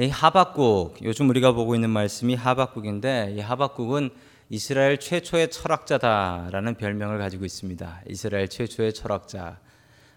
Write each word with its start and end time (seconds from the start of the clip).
이 0.00 0.08
하박국 0.08 0.96
요즘 1.02 1.28
우리가 1.28 1.52
보고 1.52 1.74
있는 1.74 1.90
말씀이 1.90 2.34
하박국인데 2.34 3.34
이 3.36 3.40
하박국은 3.40 4.08
이스라엘 4.48 4.98
최초의 4.98 5.50
철학자다라는 5.50 6.76
별명을 6.76 7.18
가지고 7.18 7.44
있습니다. 7.44 8.00
이스라엘 8.08 8.48
최초의 8.48 8.94
철학자. 8.94 9.58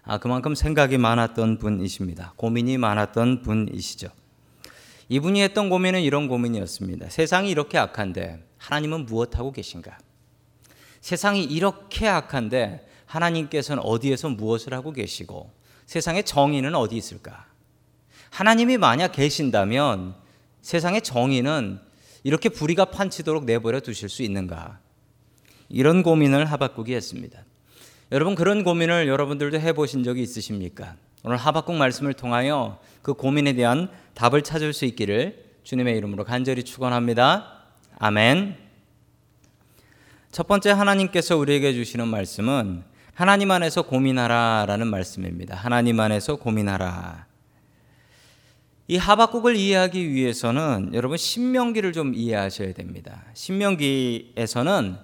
아, 0.02 0.16
그만큼 0.16 0.54
생각이 0.54 0.96
많았던 0.96 1.58
분이십니다. 1.58 2.32
고민이 2.36 2.78
많았던 2.78 3.42
분이시죠. 3.42 4.08
이분이 5.10 5.42
했던 5.42 5.68
고민은 5.68 6.00
이런 6.00 6.28
고민이었습니다. 6.28 7.10
세상이 7.10 7.50
이렇게 7.50 7.76
악한데 7.76 8.42
하나님은 8.56 9.04
무엇하고 9.04 9.52
계신가? 9.52 9.98
세상이 11.02 11.44
이렇게 11.44 12.08
악한데 12.08 12.88
하나님께서는 13.04 13.82
어디에서 13.82 14.30
무엇을 14.30 14.72
하고 14.72 14.92
계시고 14.92 15.52
세상의 15.84 16.24
정의는 16.24 16.74
어디 16.74 16.96
있을까? 16.96 17.52
하나님이 18.34 18.78
만약 18.78 19.12
계신다면 19.12 20.16
세상의 20.60 21.02
정의는 21.02 21.78
이렇게 22.24 22.48
불의가 22.48 22.86
판치도록 22.86 23.44
내버려 23.44 23.78
두실 23.78 24.08
수 24.08 24.24
있는가? 24.24 24.80
이런 25.68 26.02
고민을 26.02 26.44
하박국이 26.46 26.96
했습니다. 26.96 27.44
여러분 28.10 28.34
그런 28.34 28.64
고민을 28.64 29.06
여러분들도 29.06 29.60
해보신 29.60 30.02
적이 30.02 30.22
있으십니까? 30.22 30.96
오늘 31.22 31.36
하박국 31.36 31.76
말씀을 31.76 32.12
통하여 32.14 32.80
그 33.02 33.14
고민에 33.14 33.52
대한 33.52 33.88
답을 34.14 34.42
찾을 34.42 34.72
수 34.72 34.84
있기를 34.84 35.44
주님의 35.62 35.96
이름으로 35.96 36.24
간절히 36.24 36.64
축원합니다. 36.64 37.66
아멘. 37.98 38.56
첫 40.32 40.48
번째 40.48 40.72
하나님께서 40.72 41.36
우리에게 41.36 41.72
주시는 41.72 42.08
말씀은 42.08 42.82
하나님 43.14 43.52
안에서 43.52 43.82
고민하라라는 43.82 44.88
말씀입니다. 44.88 45.54
하나님 45.54 46.00
안에서 46.00 46.34
고민하라. 46.34 47.26
이 48.86 48.98
하박국을 48.98 49.56
이해하기 49.56 50.10
위해서는 50.10 50.90
여러분 50.92 51.16
신명기를 51.16 51.94
좀 51.94 52.14
이해하셔야 52.14 52.74
됩니다. 52.74 53.24
신명기에서는 53.32 54.96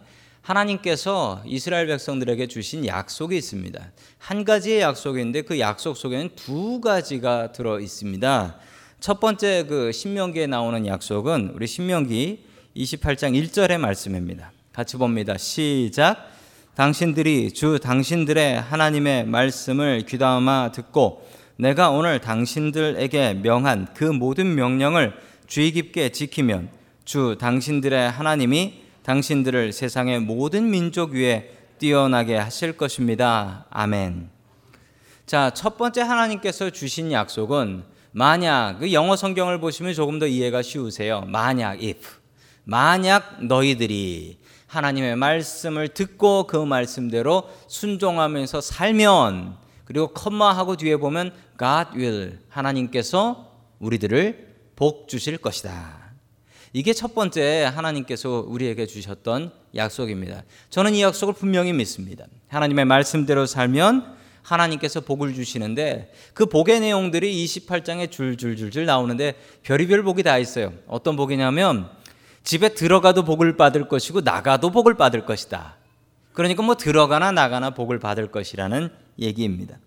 하나님께서 0.42 1.42
이스라엘 1.46 1.86
백성들에게 1.86 2.46
주신 2.46 2.86
약속이 2.86 3.36
있습니다. 3.36 3.92
한 4.18 4.44
가지의 4.44 4.80
약속인데 4.80 5.42
그 5.42 5.58
약속 5.60 5.96
속에는 5.96 6.30
두 6.36 6.80
가지가 6.80 7.52
들어 7.52 7.80
있습니다. 7.80 8.58
첫 9.00 9.18
번째 9.18 9.64
그 9.66 9.92
신명기에 9.92 10.46
나오는 10.46 10.86
약속은 10.86 11.52
우리 11.54 11.66
신명기 11.66 12.44
28장 12.76 13.32
1절의 13.32 13.78
말씀입니다. 13.78 14.52
같이 14.74 14.98
봅니다. 14.98 15.38
시작. 15.38 16.28
당신들이 16.74 17.52
주 17.52 17.78
당신들의 17.82 18.60
하나님의 18.60 19.26
말씀을 19.26 20.04
귀담아 20.06 20.72
듣고 20.72 21.26
내가 21.60 21.90
오늘 21.90 22.20
당신들에게 22.20 23.34
명한 23.34 23.88
그 23.92 24.04
모든 24.04 24.54
명령을 24.54 25.12
주의 25.46 25.70
깊게 25.72 26.08
지키면 26.08 26.70
주 27.04 27.36
당신들의 27.38 28.10
하나님이 28.10 28.82
당신들을 29.02 29.74
세상의 29.74 30.20
모든 30.20 30.70
민족 30.70 31.10
위에 31.10 31.50
뛰어나게 31.78 32.36
하실 32.36 32.78
것입니다. 32.78 33.66
아멘. 33.68 34.30
자, 35.26 35.50
첫 35.50 35.76
번째 35.76 36.00
하나님께서 36.00 36.70
주신 36.70 37.12
약속은 37.12 37.84
만약 38.12 38.78
그 38.80 38.94
영어 38.94 39.14
성경을 39.14 39.60
보시면 39.60 39.92
조금 39.92 40.18
더 40.18 40.26
이해가 40.26 40.62
쉬우세요. 40.62 41.24
만약 41.26 41.82
if 41.82 42.08
만약 42.64 43.44
너희들이 43.44 44.38
하나님의 44.66 45.16
말씀을 45.16 45.88
듣고 45.88 46.46
그 46.46 46.56
말씀대로 46.56 47.50
순종하면서 47.68 48.62
살면 48.62 49.59
그리고 49.90 50.06
컴마하고 50.06 50.76
뒤에 50.76 50.98
보면 50.98 51.32
God 51.58 51.98
will 51.98 52.38
하나님께서 52.48 53.58
우리들을 53.80 54.54
복 54.76 55.08
주실 55.08 55.36
것이다. 55.36 56.12
이게 56.72 56.92
첫 56.92 57.12
번째 57.12 57.64
하나님께서 57.64 58.44
우리에게 58.46 58.86
주셨던 58.86 59.50
약속입니다. 59.74 60.44
저는 60.68 60.94
이 60.94 61.02
약속을 61.02 61.34
분명히 61.34 61.72
믿습니다. 61.72 62.26
하나님의 62.46 62.84
말씀대로 62.84 63.46
살면 63.46 64.14
하나님께서 64.42 65.00
복을 65.00 65.34
주시는데 65.34 66.12
그 66.34 66.46
복의 66.46 66.78
내용들이 66.78 67.44
28장에 67.44 68.12
줄줄줄줄 68.12 68.86
나오는데 68.86 69.34
별의별 69.64 70.04
복이 70.04 70.22
다 70.22 70.38
있어요. 70.38 70.72
어떤 70.86 71.16
복이냐면 71.16 71.90
집에 72.44 72.74
들어가도 72.74 73.24
복을 73.24 73.56
받을 73.56 73.88
것이고 73.88 74.20
나가도 74.20 74.70
복을 74.70 74.94
받을 74.94 75.26
것이다. 75.26 75.79
그러니까 76.32 76.62
뭐 76.62 76.76
들어가나 76.76 77.32
나가나 77.32 77.70
복을 77.70 77.98
받을 77.98 78.30
것이라는 78.30 78.88
얘기입니다. 79.18 79.78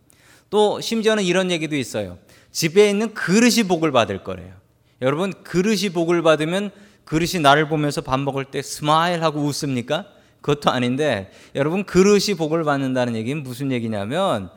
또 0.50 0.82
심지어는 0.82 1.24
이런 1.24 1.52
얘기도 1.52 1.76
있어요. 1.76 2.18
집에 2.52 2.90
있는 2.90 3.14
그릇이 3.14 3.64
복을 3.68 3.92
받을 3.92 4.24
거래요. 4.24 4.54
여러분 5.02 5.34
그릇이 5.44 5.90
복을 5.90 6.22
받으면 6.22 6.72
그릇이 7.06 7.42
나를 7.42 7.68
보면서 7.68 8.02
밥 8.02 8.20
먹을 8.20 8.46
때 8.46 8.62
스마일하고 8.62 9.42
웃습니까? 9.42 10.06
그것도 10.42 10.70
아닌데 10.72 11.32
여러분 11.56 11.84
그릇이 11.84 12.36
복을 12.38 12.64
받는다는 12.64 13.16
얘기는 13.16 13.42
무슨 13.42 13.72
얘기냐면 13.72 14.50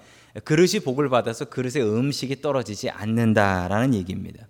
그릇이 0.44 0.80
복을 0.84 1.08
받아서 1.08 1.46
그릇에 1.46 1.82
음식이 1.82 2.42
떨어지지 2.42 2.90
않는다라는 2.90 3.94
얘기입니다. 3.94 4.46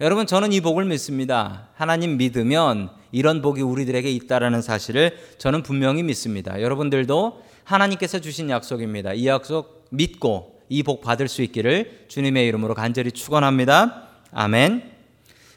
여러분 0.00 0.26
저는 0.26 0.52
이 0.52 0.60
복을 0.60 0.84
믿습니다. 0.86 1.68
하나님 1.74 2.16
믿으면 2.16 2.90
이런 3.12 3.40
복이 3.42 3.62
우리들에게 3.62 4.10
있다라는 4.10 4.60
사실을 4.60 5.16
저는 5.38 5.62
분명히 5.62 6.02
믿습니다. 6.02 6.60
여러분들도 6.60 7.42
하나님께서 7.62 8.18
주신 8.18 8.50
약속입니다. 8.50 9.12
이 9.12 9.26
약속 9.28 9.84
믿고 9.90 10.58
이 10.68 10.82
복 10.82 11.02
받을 11.02 11.28
수 11.28 11.42
있기를 11.42 12.06
주님의 12.08 12.48
이름으로 12.48 12.74
간절히 12.74 13.12
축원합니다. 13.12 14.08
아멘. 14.32 14.90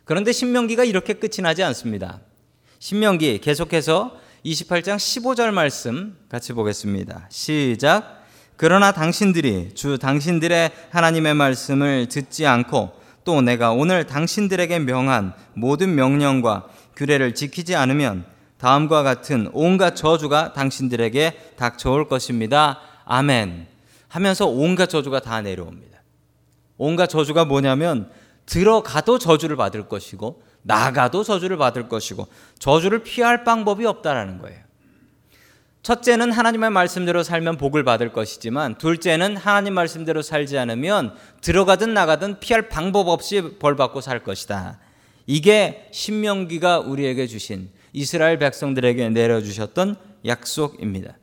그런데 0.05 0.31
신명기가 0.31 0.83
이렇게 0.83 1.13
끝이 1.13 1.41
나지 1.41 1.63
않습니다. 1.63 2.19
신명기 2.77 3.39
계속해서 3.39 4.17
28장 4.45 4.97
15절 4.97 5.51
말씀 5.51 6.15
같이 6.29 6.53
보겠습니다. 6.53 7.27
시작. 7.31 8.23
그러나 8.55 8.91
당신들이 8.91 9.73
주 9.73 9.97
당신들의 9.97 10.71
하나님의 10.91 11.33
말씀을 11.33 12.07
듣지 12.07 12.45
않고 12.45 12.96
또 13.27 13.41
내가 13.41 13.73
오늘 13.73 14.07
당신들에게 14.07 14.79
명한 14.79 15.33
모든 15.53 15.95
명령과 15.95 16.69
규례를 16.95 17.35
지키지 17.35 17.75
않으면 17.75 18.23
다음과 18.57 19.03
같은 19.03 19.49
온갖 19.51 19.97
저주가 19.97 20.53
당신들에게 20.53 21.55
닥쳐올 21.57 22.07
것입니다. 22.07 22.79
아멘. 23.03 23.67
하면서 24.07 24.47
온갖 24.47 24.87
저주가 24.87 25.19
다 25.19 25.41
내려옵니다. 25.41 26.01
온갖 26.77 27.07
저주가 27.07 27.43
뭐냐면 27.43 28.09
들어가도 28.45 29.19
저주를 29.19 29.57
받을 29.57 29.89
것이고 29.89 30.41
나가도 30.61 31.25
저주를 31.25 31.57
받을 31.57 31.89
것이고 31.89 32.29
저주를 32.59 33.03
피할 33.03 33.43
방법이 33.43 33.85
없다라는 33.85 34.39
거예요. 34.39 34.59
첫째는 35.87 36.33
하나님의 36.33 36.69
말씀대로 36.71 37.23
살면 37.23 37.55
복을 37.55 37.85
받을 37.85 38.11
것이지만 38.11 38.77
둘째는 38.77 39.37
하나님 39.37 39.73
말씀대로 39.73 40.21
살지 40.21 40.57
않으면 40.57 41.15
들어가든 41.39 41.93
나가든 41.93 42.41
피할 42.41 42.67
방법 42.67 43.07
없이 43.07 43.41
벌 43.57 43.77
받고 43.77 44.01
살 44.01 44.21
것이다. 44.21 44.81
이게 45.27 45.87
신명기가 45.93 46.79
우리에게 46.79 47.25
주신 47.25 47.69
이스라엘 47.93 48.37
백성들에게 48.37 49.07
내려 49.11 49.41
주셨던 49.41 49.95
약속입니다. 50.25 51.17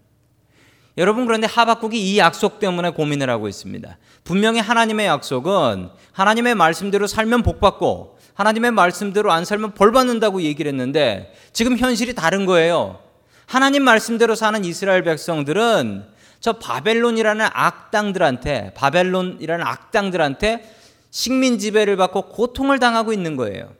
여러분 0.97 1.27
그런데 1.27 1.47
하박국이 1.47 2.01
이 2.01 2.17
약속 2.17 2.59
때문에 2.59 2.89
고민을 2.89 3.29
하고 3.29 3.49
있습니다. 3.49 3.99
분명히 4.25 4.61
하나님의 4.61 5.09
약속은 5.09 5.91
하나님의 6.13 6.55
말씀대로 6.55 7.07
살면 7.07 7.43
복 7.43 7.61
받고 7.61 8.17
하나님의 8.33 8.71
말씀대로 8.71 9.31
안 9.31 9.45
살면 9.45 9.75
벌 9.75 9.93
받는다고 9.93 10.41
얘기를 10.41 10.73
했는데 10.73 11.35
지금 11.53 11.77
현실이 11.77 12.15
다른 12.15 12.47
거예요. 12.47 13.05
하나님 13.47 13.83
말씀대로 13.83 14.35
사는 14.35 14.65
이스라엘 14.65 15.03
백성들은 15.03 16.05
저 16.41 16.55
바벨론이라는 16.55 17.47
악당들한테 17.53 18.75
바벨론이라는 18.75 19.67
악당들한테 19.67 20.71
식민 21.11 21.59
지배를 21.59 21.97
받고 21.97 22.29
고통을 22.29 22.79
당하고 22.79 23.13
있는 23.13 23.37
거예요. 23.37 23.73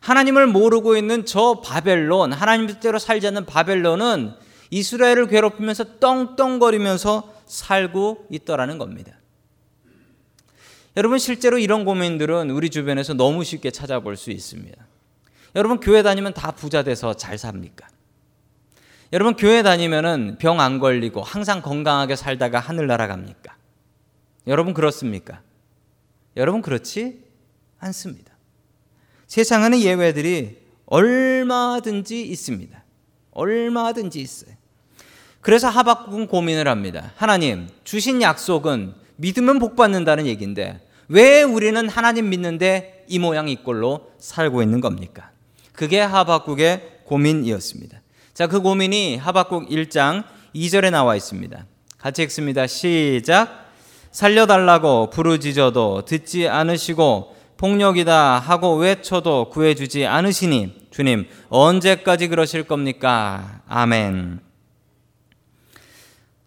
하나님을 0.00 0.46
모르고 0.46 0.96
있는 0.96 1.24
저 1.24 1.62
바벨론, 1.64 2.32
하나님대로 2.32 2.98
살지 2.98 3.28
않는 3.28 3.46
바벨론은 3.46 4.34
이스라엘을 4.70 5.28
괴롭히면서 5.28 5.98
떵떵거리면서 6.00 7.32
살고 7.46 8.26
있더라는 8.30 8.76
겁니다. 8.76 9.12
여러분 10.96 11.18
실제로 11.18 11.58
이런 11.58 11.84
고민들은 11.84 12.50
우리 12.50 12.70
주변에서 12.70 13.14
너무 13.14 13.44
쉽게 13.44 13.70
찾아볼 13.70 14.16
수 14.16 14.30
있습니다. 14.30 14.76
여러분 15.56 15.80
교회 15.80 16.02
다니면 16.02 16.34
다 16.34 16.50
부자 16.50 16.82
돼서 16.82 17.14
잘 17.14 17.38
삽니까? 17.38 17.86
여러분 19.14 19.36
교회 19.36 19.62
다니면은 19.62 20.38
병 20.40 20.58
안 20.58 20.80
걸리고 20.80 21.22
항상 21.22 21.62
건강하게 21.62 22.16
살다가 22.16 22.58
하늘 22.58 22.88
날아갑니까? 22.88 23.54
여러분 24.48 24.74
그렇습니까? 24.74 25.40
여러분 26.36 26.62
그렇지 26.62 27.22
않습니다. 27.78 28.32
세상에는 29.28 29.78
예외들이 29.78 30.58
얼마든지 30.86 32.22
있습니다. 32.22 32.82
얼마든지 33.30 34.20
있어요. 34.20 34.56
그래서 35.40 35.68
하박국은 35.68 36.26
고민을 36.26 36.66
합니다. 36.66 37.12
하나님 37.14 37.68
주신 37.84 38.20
약속은 38.20 38.94
믿으면 39.14 39.60
복 39.60 39.76
받는다는 39.76 40.26
얘기인데 40.26 40.84
왜 41.06 41.44
우리는 41.44 41.88
하나님 41.88 42.30
믿는데 42.30 43.04
이 43.06 43.20
모양 43.20 43.48
이 43.48 43.54
꼴로 43.54 44.10
살고 44.18 44.60
있는 44.60 44.80
겁니까? 44.80 45.30
그게 45.72 46.00
하박국의 46.00 47.02
고민이었습니다. 47.04 48.00
자, 48.34 48.48
그 48.48 48.60
고민이 48.60 49.16
하박국 49.16 49.68
1장 49.68 50.24
2절에 50.56 50.90
나와 50.90 51.14
있습니다. 51.14 51.66
같이 51.98 52.24
읽습니다. 52.24 52.66
시작. 52.66 53.70
살려달라고 54.10 55.10
부르짖어도 55.10 56.04
듣지 56.04 56.48
않으시고 56.48 57.36
폭력이다 57.56 58.40
하고 58.40 58.74
외쳐도 58.74 59.50
구해주지 59.50 60.06
않으시니 60.06 60.88
주님 60.90 61.28
언제까지 61.48 62.26
그러실 62.26 62.64
겁니까? 62.64 63.60
아멘. 63.68 64.40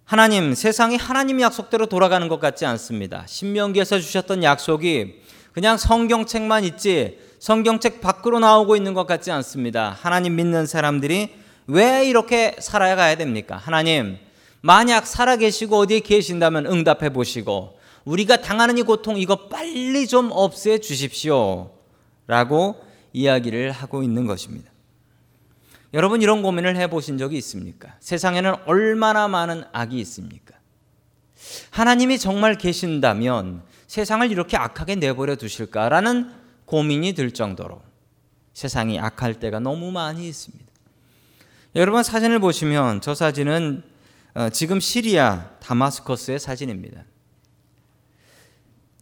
하나님 0.04 0.56
세상이 0.56 0.98
하나님 0.98 1.39
약속대로 1.39 1.86
돌아가는 1.86 2.28
것 2.28 2.42
같지 2.42 2.66
않습니다. 2.66 3.24
신명기에서 3.28 4.00
주셨던 4.00 4.44
약속이 4.44 5.22
그냥 5.54 5.78
성경책만 5.78 6.66
있지 6.66 7.19
성경책 7.39 8.01
밖으로 8.01 8.39
나오고 8.39 8.75
있는 8.75 8.94
것 8.94 9.07
같지 9.07 9.31
않습니다. 9.31 9.95
하나님 10.01 10.36
믿는 10.36 10.66
사람들이 10.66 11.47
왜 11.68 12.06
이렇게 12.06 12.56
살아가야 12.60 13.16
됩니까? 13.16 13.58
하나님 13.58 14.18
만약 14.62 15.06
살아계시고 15.06 15.78
어디에 15.78 16.00
계신다면 16.00 16.66
응답해 16.66 17.12
보시고 17.12 17.78
우리가 18.06 18.42
당하는 18.42 18.78
이 18.78 18.84
고통 18.84 19.18
이거 19.18 19.50
빨리 19.50 20.08
좀 20.08 20.30
없애 20.31 20.80
주십시오. 20.80 21.72
라고 22.25 22.81
이야기를 23.14 23.72
하고 23.72 24.02
있는 24.02 24.25
것입니다. 24.25 24.72
여러분 25.94 26.22
이런 26.22 26.42
고민을 26.42 26.75
해 26.78 26.90
보신 26.90 27.18
적이 27.18 27.38
있습니까? 27.38 27.96
세상에는 28.00 28.56
얼마나 28.66 29.28
많은 29.28 29.63
악이 29.72 29.98
있습니까? 30.00 30.56
하나님이 31.72 32.18
정말 32.18 32.58
계신다면 32.58 33.63
세상을 33.88 34.30
이렇게 34.31 34.58
악하게 34.58 34.96
내버려 34.96 35.36
두실까라는 35.36 36.31
고민이 36.66 37.13
들 37.13 37.31
정도로 37.31 37.81
세상이 38.54 39.00
악할 39.00 39.36
때가 39.36 39.60
너무 39.60 39.92
많이 39.92 40.28
있습니다. 40.28 40.67
여러분 41.77 42.01
사진을 42.01 42.39
보시면 42.39 43.01
저 43.01 43.13
사진은 43.13 43.83
어, 44.33 44.50
지금 44.50 44.79
시리아 44.79 45.51
다마스커스의 45.59 46.39
사진입니다. 46.39 47.03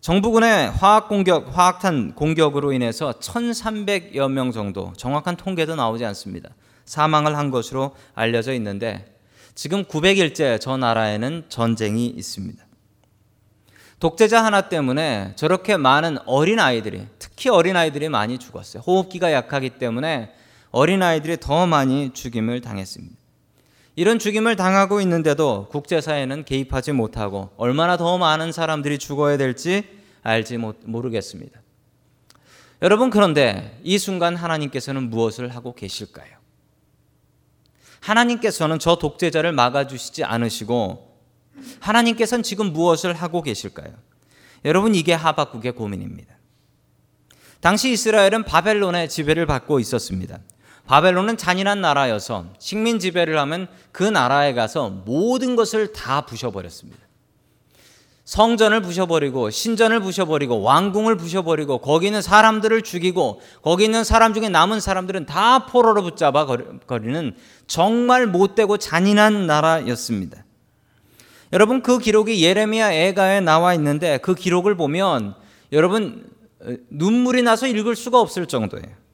정부군의 0.02 0.72
화학 0.72 1.08
공격, 1.08 1.58
화학탄 1.58 2.16
공격으로 2.16 2.74
인해서 2.74 3.14
1,300여 3.14 4.30
명 4.30 4.52
정도 4.52 4.92
정확한 4.98 5.38
통계도 5.38 5.78
나오지 5.78 6.04
않습니다. 6.04 6.50
사망을 6.84 7.38
한 7.38 7.50
것으로 7.50 7.96
알려져 8.14 8.54
있는데 8.56 9.20
지금 9.56 9.86
900일째 9.86 10.60
저 10.60 10.76
나라에는 10.76 11.46
전쟁이 11.48 12.08
있습니다. 12.08 12.62
독재자 14.02 14.44
하나 14.44 14.68
때문에 14.68 15.32
저렇게 15.38 15.78
많은 15.78 16.18
어린 16.26 16.60
아이들이 16.60 17.08
특히 17.20 17.50
어린 17.50 17.78
아이들이 17.78 18.10
많이 18.10 18.38
죽었어요. 18.38 18.84
호흡기가 18.86 19.32
약하기 19.32 19.70
때문에 19.80 20.34
어린 20.78 21.02
아이들이 21.02 21.38
더 21.40 21.66
많이 21.66 22.12
죽임을 22.14 22.60
당했습니다. 22.60 23.16
이런 23.96 24.20
죽임을 24.20 24.58
당하고 24.58 25.00
있는데도 25.00 25.70
국제사회는 25.70 26.44
개입하지 26.44 26.92
못하고 26.92 27.52
얼마나 27.56 27.96
더 27.96 28.18
많은 28.18 28.52
사람들이 28.52 28.98
죽어야 28.98 29.38
될지 29.38 29.88
알지 30.22 30.58
못, 30.58 30.80
모르겠습니다. 30.84 31.62
여러분, 32.82 33.10
그런데 33.10 33.80
이 33.86 33.98
순간 33.98 34.36
하나님께서는 34.36 35.10
무엇을 35.10 35.56
하고 35.56 35.74
계실까요? 35.74 36.36
하나님께서는 38.02 38.78
저 38.78 38.98
독재자를 38.98 39.54
막아주시지 39.54 40.26
않으시고 40.26 41.22
하나님께서는 41.80 42.44
지금 42.44 42.74
무엇을 42.74 43.14
하고 43.14 43.42
계실까요? 43.42 43.94
여러분, 44.66 44.94
이게 44.94 45.14
하박국의 45.14 45.72
고민입니다. 45.72 46.36
당시 47.62 47.94
이스라엘은 47.94 48.44
바벨론의 48.44 49.08
지배를 49.08 49.46
받고 49.46 49.80
있었습니다. 49.80 50.40
바벨론은 50.88 51.38
잔인한 51.38 51.82
나라여서 51.82 52.46
식민 52.60 53.00
지배를 53.00 53.40
하면 53.40 53.68
그 53.92 54.04
나라에 54.04 54.54
가서 54.54 54.90
모든 54.90 55.56
것을 55.56 55.94
다 55.94 56.22
부셔버렸습니다. 56.22 57.06
성전을 58.26 58.82
부셔버리고 58.82 59.52
신전을 59.52 60.00
부셔버리고 60.00 60.62
왕궁을 60.62 61.16
부셔버리고 61.16 61.78
거기 61.78 62.08
있는 62.08 62.24
사람들을 62.24 62.82
죽이고 62.82 63.40
거기 63.62 63.86
있는 63.86 64.04
사람 64.04 64.34
중에 64.34 64.50
남은 64.50 64.80
사람들은 64.80 65.28
다 65.28 65.68
포로로 65.68 66.02
붙잡아 66.02 66.48
거리는 66.88 67.36
정말 67.68 68.26
못되고 68.26 68.78
잔인한 68.78 69.46
나라였습니다. 69.46 70.44
여러분 71.54 71.84
그 71.84 72.00
기록이 72.00 72.44
예레미야 72.44 72.92
애가에 72.94 73.42
나와 73.42 73.76
있는데 73.76 74.18
그 74.18 74.34
기록을 74.34 74.76
보면 74.76 75.36
여러분 75.72 76.28
눈물이 76.90 77.44
나서 77.44 77.68
읽을 77.68 77.96
수가 77.96 78.20
없을 78.20 78.48
정도예요. 78.48 79.05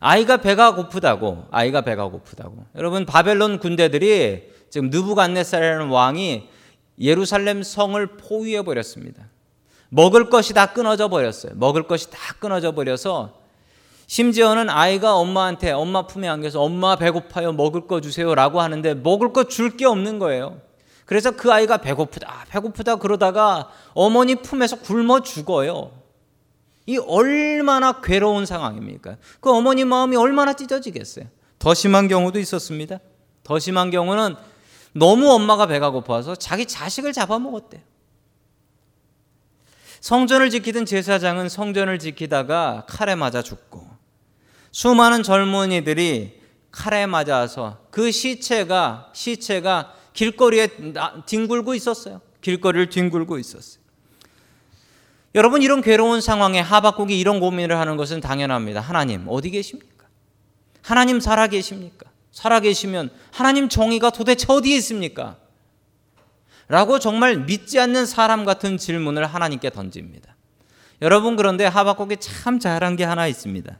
아이가 0.00 0.36
배가 0.38 0.74
고프다고, 0.74 1.44
아이가 1.50 1.80
배가 1.82 2.08
고프다고. 2.08 2.64
여러분 2.76 3.06
바벨론 3.06 3.58
군대들이 3.58 4.50
지금 4.70 4.90
느부갓네살이라는 4.90 5.88
왕이 5.88 6.48
예루살렘 7.00 7.62
성을 7.62 8.04
포위해 8.16 8.62
버렸습니다. 8.62 9.24
먹을 9.88 10.28
것이 10.30 10.52
다 10.54 10.66
끊어져 10.72 11.08
버렸어요. 11.08 11.52
먹을 11.56 11.84
것이 11.86 12.10
다 12.10 12.18
끊어져 12.38 12.72
버려서 12.72 13.32
심지어는 14.08 14.68
아이가 14.70 15.14
엄마한테 15.16 15.72
엄마 15.72 16.06
품에 16.06 16.28
안겨서 16.28 16.60
엄마 16.62 16.96
배고파요 16.96 17.52
먹을 17.52 17.86
거 17.86 18.00
주세요라고 18.00 18.60
하는데 18.60 18.94
먹을 18.94 19.32
거 19.32 19.44
줄 19.44 19.76
게 19.76 19.84
없는 19.86 20.18
거예요. 20.18 20.60
그래서 21.06 21.30
그 21.32 21.52
아이가 21.52 21.76
배고프다 21.78 22.46
배고프다 22.50 22.96
그러다가 22.96 23.70
어머니 23.94 24.34
품에서 24.36 24.80
굶어 24.80 25.20
죽어요. 25.20 25.92
이 26.86 26.98
얼마나 26.98 28.00
괴로운 28.00 28.46
상황입니까? 28.46 29.16
그 29.40 29.50
어머니 29.50 29.84
마음이 29.84 30.16
얼마나 30.16 30.54
찢어지겠어요. 30.54 31.26
더 31.58 31.74
심한 31.74 32.06
경우도 32.06 32.38
있었습니다. 32.38 33.00
더 33.42 33.58
심한 33.58 33.90
경우는 33.90 34.36
너무 34.92 35.30
엄마가 35.30 35.66
배가 35.66 35.90
고파서 35.90 36.36
자기 36.36 36.66
자식을 36.66 37.12
잡아먹었대요. 37.12 37.82
성전을 40.00 40.50
지키던 40.50 40.86
제사장은 40.86 41.48
성전을 41.48 41.98
지키다가 41.98 42.84
칼에 42.88 43.16
맞아 43.16 43.42
죽고 43.42 43.84
수많은 44.70 45.22
젊은이들이 45.22 46.40
칼에 46.70 47.06
맞아서 47.06 47.78
그 47.90 48.12
시체가 48.12 49.10
시체가 49.14 49.94
길거리에 50.12 50.68
뒹굴고 51.26 51.74
있었어요. 51.74 52.20
길거리를 52.40 52.90
뒹굴고 52.90 53.38
있었어요. 53.38 53.85
여러분 55.36 55.60
이런 55.60 55.82
괴로운 55.82 56.22
상황에 56.22 56.60
하박국이 56.60 57.18
이런 57.18 57.40
고민을 57.40 57.78
하는 57.78 57.98
것은 57.98 58.20
당연합니다. 58.20 58.80
하나님 58.80 59.26
어디 59.28 59.50
계십니까? 59.50 60.06
하나님 60.80 61.20
살아 61.20 61.46
계십니까? 61.46 62.10
살아 62.32 62.58
계시면 62.60 63.10
하나님 63.32 63.68
정의가 63.68 64.10
도대체 64.10 64.46
어디에 64.48 64.74
있습니까? 64.76 65.36
라고 66.68 66.98
정말 66.98 67.36
믿지 67.36 67.78
않는 67.78 68.06
사람 68.06 68.46
같은 68.46 68.78
질문을 68.78 69.26
하나님께 69.26 69.70
던집니다. 69.70 70.34
여러분 71.02 71.36
그런데 71.36 71.66
하박국이 71.66 72.16
참 72.16 72.58
잘한 72.58 72.96
게 72.96 73.04
하나 73.04 73.26
있습니다. 73.26 73.78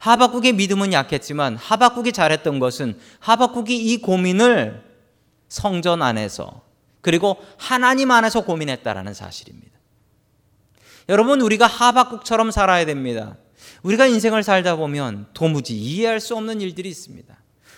하박국의 0.00 0.54
믿음은 0.54 0.92
약했지만 0.92 1.56
하박국이 1.56 2.10
잘했던 2.10 2.58
것은 2.58 2.98
하박국이 3.20 3.76
이 3.76 3.98
고민을 3.98 4.82
성전 5.48 6.02
안에서 6.02 6.62
그리고 7.00 7.36
하나님 7.58 8.10
안에서 8.10 8.40
고민했다라는 8.40 9.14
사실입니다. 9.14 9.69
여러분 11.08 11.40
우리가 11.40 11.66
하박국처럼 11.66 12.50
살아야 12.50 12.84
됩니다. 12.84 13.36
우리가 13.82 14.06
인생을 14.06 14.42
살다 14.42 14.76
보면 14.76 15.26
도무지 15.34 15.76
이해할 15.76 16.20
수 16.20 16.36
없는 16.36 16.60
일들이 16.60 16.88
있습니다. 16.88 17.34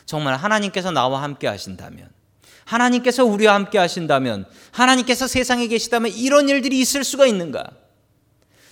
정말 0.06 0.36
하나님께서 0.36 0.90
나와 0.90 1.22
함께 1.22 1.46
하신다면 1.46 2.08
하나님께서 2.64 3.24
우리와 3.24 3.54
함께 3.54 3.78
하신다면 3.78 4.46
하나님께서 4.70 5.26
세상에 5.26 5.66
계시다면 5.66 6.12
이런 6.12 6.48
일들이 6.48 6.80
있을 6.80 7.04
수가 7.04 7.26
있는가? 7.26 7.64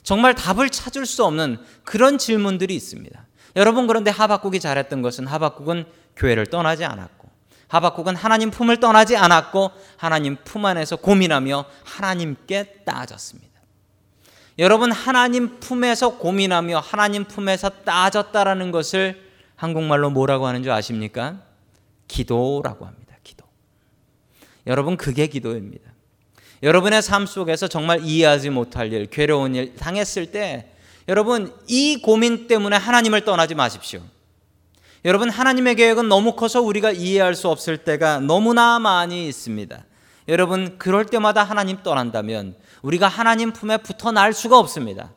정말 0.02 0.34
답을 0.34 0.70
찾을 0.70 1.06
수 1.06 1.24
없는 1.24 1.58
그런 1.84 2.18
질문들이 2.18 2.74
있습니다. 2.74 3.26
여러분 3.56 3.86
그런데 3.86 4.10
하박국이 4.10 4.60
잘했던 4.60 5.02
것은 5.02 5.26
하박국은 5.26 5.84
교회를 6.16 6.46
떠나지 6.46 6.84
않았고 6.84 7.28
하박국은 7.68 8.16
하나님 8.16 8.50
품을 8.50 8.78
떠나지 8.80 9.16
않았고 9.16 9.70
하나님 9.96 10.36
품 10.44 10.64
안에서 10.64 10.96
고민하며 10.96 11.64
하나님께 11.84 12.82
따졌습니다. 12.84 13.49
여러분 14.60 14.92
하나님 14.92 15.58
품에서 15.58 16.18
고민하며 16.18 16.80
하나님 16.80 17.24
품에서 17.24 17.70
따졌다라는 17.70 18.70
것을 18.72 19.26
한국말로 19.56 20.10
뭐라고 20.10 20.46
하는 20.46 20.62
줄 20.62 20.70
아십니까? 20.70 21.40
기도라고 22.06 22.84
합니다. 22.84 23.16
기도. 23.24 23.46
여러분 24.66 24.98
그게 24.98 25.28
기도입니다. 25.28 25.90
여러분의 26.62 27.00
삶 27.00 27.24
속에서 27.24 27.68
정말 27.68 28.04
이해하지 28.04 28.50
못할 28.50 28.92
일, 28.92 29.06
괴로운 29.06 29.54
일 29.54 29.76
당했을 29.76 30.30
때 30.30 30.70
여러분 31.08 31.54
이 31.66 32.02
고민 32.02 32.46
때문에 32.46 32.76
하나님을 32.76 33.24
떠나지 33.24 33.54
마십시오. 33.54 34.02
여러분 35.06 35.30
하나님의 35.30 35.76
계획은 35.76 36.10
너무 36.10 36.36
커서 36.36 36.60
우리가 36.60 36.90
이해할 36.90 37.34
수 37.34 37.48
없을 37.48 37.78
때가 37.78 38.20
너무나 38.20 38.78
많이 38.78 39.26
있습니다. 39.26 39.84
여러분 40.30 40.78
그럴 40.78 41.04
때마다 41.04 41.42
하나님 41.42 41.82
떠난다면 41.82 42.54
우리가 42.82 43.08
하나님 43.08 43.52
품에 43.52 43.78
붙어 43.78 44.12
날 44.12 44.32
수가 44.32 44.58
없습니다. 44.58 45.10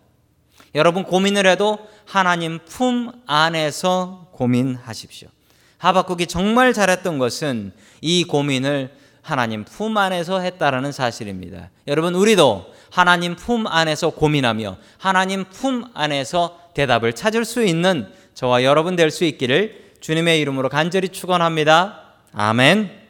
여러분 0.76 1.04
고민을 1.04 1.46
해도 1.46 1.78
하나님 2.06 2.60
품 2.68 3.12
안에서 3.28 4.28
고민하십시오. 4.32 5.30
하박국이 5.78 6.26
정말 6.26 6.74
잘했던 6.74 7.20
것은 7.20 7.74
이 8.02 8.24
고민을 8.24 8.92
하나님 9.22 9.64
품 9.64 9.96
안에서 9.98 10.40
했다라는 10.40 10.92
사실입니다. 10.92 11.70
여러분 11.88 12.16
우리도 12.16 12.74
하나님 12.90 13.36
품 13.36 13.68
안에서 13.68 14.10
고민하며 14.10 14.78
하나님 14.98 15.46
품 15.46 15.86
안에서 15.94 16.60
대답을 16.74 17.14
찾을 17.14 17.46
수 17.46 17.64
있는 17.64 18.12
저와 18.34 18.64
여러분 18.64 18.96
될 18.96 19.12
수 19.12 19.26
있기를 19.26 19.94
주님의 20.02 20.40
이름으로 20.42 20.70
간절히 20.70 21.10
축원합니다. 21.10 22.02
아멘. 22.34 23.03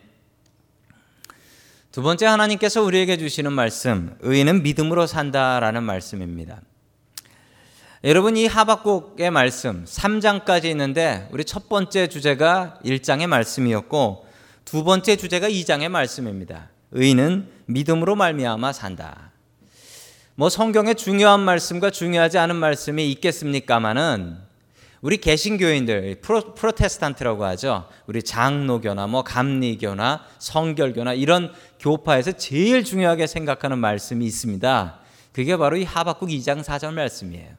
두 1.93 2.01
번째 2.01 2.25
하나님께서 2.25 2.81
우리에게 2.81 3.17
주시는 3.17 3.53
말씀, 3.53 4.17
의인은 4.21 4.63
믿음으로 4.63 5.05
산다라는 5.05 5.83
말씀입니다. 5.83 6.59
여러분 8.03 8.35
이 8.35 8.47
하박국의 8.47 9.29
말씀 9.29 9.85
3장까지 9.85 10.65
있는데 10.71 11.29
우리 11.31 11.45
첫 11.45 11.69
번째 11.69 12.07
주제가 12.07 12.79
1장의 12.83 13.27
말씀이었고 13.27 14.25
두 14.65 14.83
번째 14.83 15.15
주제가 15.17 15.47
2장의 15.47 15.89
말씀입니다. 15.89 16.71
의인은 16.93 17.47
믿음으로 17.67 18.15
말미암아 18.15 18.73
산다. 18.73 19.31
뭐 20.33 20.49
성경에 20.49 20.95
중요한 20.95 21.41
말씀과 21.41 21.91
중요하지 21.91 22.39
않은 22.39 22.55
말씀이 22.55 23.11
있겠습니까마는 23.11 24.37
우리 25.03 25.17
개신교인들 25.17 26.21
프로, 26.21 26.53
프로테스탄트라고 26.53 27.43
하죠. 27.43 27.89
우리 28.07 28.23
장로교나 28.23 29.05
뭐 29.07 29.21
감리교나 29.21 30.23
성결교나 30.39 31.13
이런 31.13 31.51
교파에서 31.81 32.31
제일 32.31 32.85
중요하게 32.85 33.27
생각하는 33.27 33.79
말씀이 33.79 34.25
있습니다. 34.25 34.99
그게 35.33 35.57
바로 35.57 35.75
이 35.75 35.83
하박국 35.83 36.29
2장 36.29 36.63
4절 36.63 36.93
말씀이에요. 36.93 37.49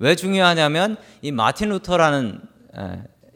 왜 0.00 0.16
중요하냐면 0.16 0.96
이 1.22 1.30
마틴 1.30 1.68
루터라는 1.68 2.40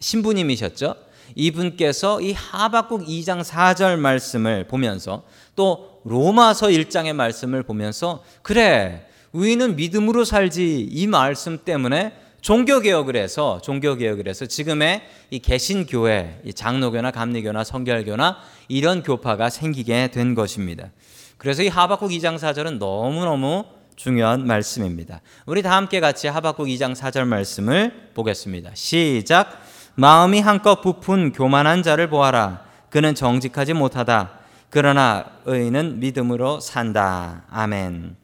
신부님이셨죠. 0.00 0.96
이분께서 1.36 2.20
이 2.20 2.32
하박국 2.32 3.06
2장 3.06 3.44
4절 3.44 4.00
말씀을 4.00 4.66
보면서 4.66 5.22
또 5.54 6.00
로마서 6.04 6.66
1장의 6.66 7.12
말씀을 7.12 7.62
보면서 7.62 8.24
그래 8.42 9.06
우리는 9.30 9.76
믿음으로 9.76 10.24
살지 10.24 10.88
이 10.90 11.06
말씀 11.06 11.58
때문에 11.64 12.21
종교 12.42 12.80
개혁을 12.80 13.14
해서 13.14 13.60
종교 13.62 13.94
개혁을 13.94 14.26
해서 14.26 14.46
지금의 14.46 15.02
이 15.30 15.38
개신 15.38 15.86
교회, 15.86 16.40
이 16.44 16.52
장로교나 16.52 17.12
감리교나 17.12 17.62
성결교나 17.62 18.38
이런 18.66 19.04
교파가 19.04 19.48
생기게 19.48 20.08
된 20.08 20.34
것입니다. 20.34 20.90
그래서 21.38 21.62
이 21.62 21.68
하박국 21.68 22.10
2장 22.10 22.36
4절은 22.36 22.78
너무너무 22.78 23.64
중요한 23.94 24.44
말씀입니다. 24.44 25.20
우리 25.46 25.62
다 25.62 25.76
함께 25.76 26.00
같이 26.00 26.26
하박국 26.26 26.66
2장 26.66 26.96
4절 26.96 27.26
말씀을 27.26 28.10
보겠습니다. 28.14 28.72
시작. 28.74 29.62
마음이 29.94 30.40
한껏 30.40 30.80
부푼 30.80 31.30
교만한 31.30 31.84
자를 31.84 32.10
보아라. 32.10 32.64
그는 32.90 33.14
정직하지 33.14 33.74
못하다. 33.74 34.32
그러나 34.68 35.26
의인은 35.44 36.00
믿음으로 36.00 36.58
산다. 36.58 37.44
아멘. 37.50 38.16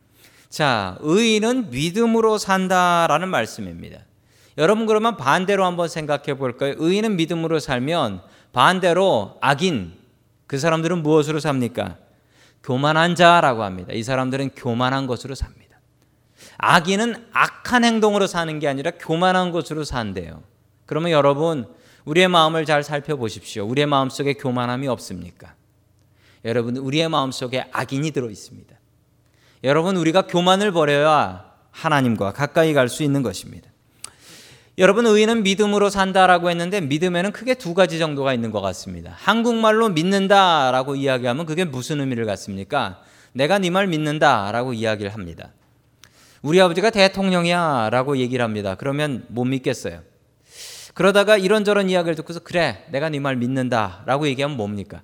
자, 0.49 0.97
의인은 1.03 1.71
믿음으로 1.71 2.39
산다라는 2.39 3.29
말씀입니다. 3.29 4.08
여러분 4.59 4.87
그러면 4.87 5.17
반대로 5.17 5.65
한번 5.65 5.88
생각해 5.88 6.35
볼까요? 6.37 6.75
의인은 6.77 7.17
믿음으로 7.17 7.61
살면 7.61 8.23
반대로 8.53 9.38
악인 9.41 9.95
그 10.49 10.59
사람들은 10.59 11.03
무엇으로 11.03 11.38
삽니까? 11.38 11.97
교만한 12.65 13.15
자라고 13.15 13.62
합니다. 13.62 13.93
이 13.93 14.03
사람들은 14.03 14.50
교만한 14.57 15.07
것으로 15.07 15.37
삽니다. 15.37 15.79
악인은 16.59 17.29
악한 17.33 17.85
행동으로 17.85 18.27
사는 18.27 18.59
게 18.59 18.67
아니라 18.67 18.91
교만한 18.99 19.53
것으로 19.53 19.85
산대요. 19.85 20.43
그러면 20.87 21.12
여러분 21.12 21.73
우리의 22.05 22.27
마음을 22.27 22.65
잘 22.65 22.83
살펴보십시오. 22.83 23.65
우리의 23.65 23.87
마음 23.87 24.11
속에 24.11 24.35
교만함이 24.35 24.88
없습니까? 24.88 25.55
여러분 26.45 26.77
우리의 26.77 27.09
마음 27.09 27.31
속에 27.31 27.69
악인이 27.71 28.11
들어 28.11 28.29
있습니다. 28.29 28.75
여러분 29.62 29.97
우리가 29.97 30.23
교만을 30.27 30.73
버려야 30.73 31.53
하나님과 31.71 32.33
가까이 32.33 32.73
갈 32.73 32.88
수 32.88 33.05
있는 33.05 33.23
것입니다. 33.23 33.71
여러분 34.78 35.06
의인은 35.06 35.42
믿음으로 35.42 35.90
산다라고 35.90 36.50
했는데 36.50 36.80
믿음에는 36.80 37.32
크게 37.32 37.54
두 37.54 37.75
가지 37.75 37.99
정도가 37.99 38.32
있는 38.32 38.52
것 38.52 38.61
같습니다. 38.61 39.12
한국말로 39.16 39.88
믿는다라고 39.88 40.94
이야기하면 40.94 41.47
그게 41.47 41.64
무슨 41.64 42.00
의미를 42.00 42.26
갖습니까? 42.26 43.02
내가 43.32 43.58
네 43.58 43.70
말 43.70 43.88
믿는다라고 43.88 44.75
이야기를 44.75 45.12
합니다. 45.12 45.52
우리 46.42 46.61
아버지가 46.61 46.90
대통령이야라고 46.90 48.18
얘기를 48.18 48.44
합니다. 48.44 48.76
그러면 48.76 49.25
못 49.26 49.44
믿겠어요. 49.44 50.02
그러다가 50.94 51.37
이런저런 51.37 51.90
이야기를 51.90 52.14
듣고서 52.14 52.38
그래 52.38 52.87
내가 52.92 53.08
네 53.08 53.18
말 53.18 53.35
믿는다라고 53.35 54.28
얘기하면 54.28 54.56
뭡니까? 54.56 55.02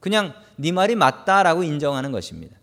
그냥 0.00 0.34
네 0.56 0.70
말이 0.70 0.94
맞다라고 0.94 1.62
인정하는 1.64 2.12
것입니다. 2.12 2.54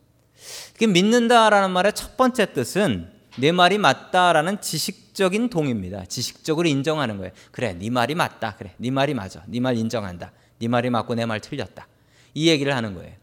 믿는다라는 0.80 1.72
말의 1.72 1.94
첫 1.94 2.16
번째 2.18 2.54
뜻은 2.54 3.15
내 3.38 3.52
말이 3.52 3.78
맞다라는 3.78 4.62
지식적인 4.62 5.50
동의입니다. 5.50 6.06
지식적으로 6.06 6.68
인정하는 6.68 7.18
거예요. 7.18 7.32
그래, 7.52 7.74
네 7.74 7.90
말이 7.90 8.16
맞다. 8.16 8.56
그래, 8.56 8.74
네 8.78 8.92
말이 8.92 9.14
맞아. 9.14 9.44
네 9.48 9.60
말 9.60 9.78
인정한다. 9.78 10.32
네 10.60 10.68
말이 10.68 10.90
맞고 10.90 11.16
내 11.16 11.26
말 11.26 11.40
틀렸다. 11.42 11.88
이 12.34 12.50
얘기를 12.50 12.76
하는 12.76 12.94
거예요. 12.96 13.14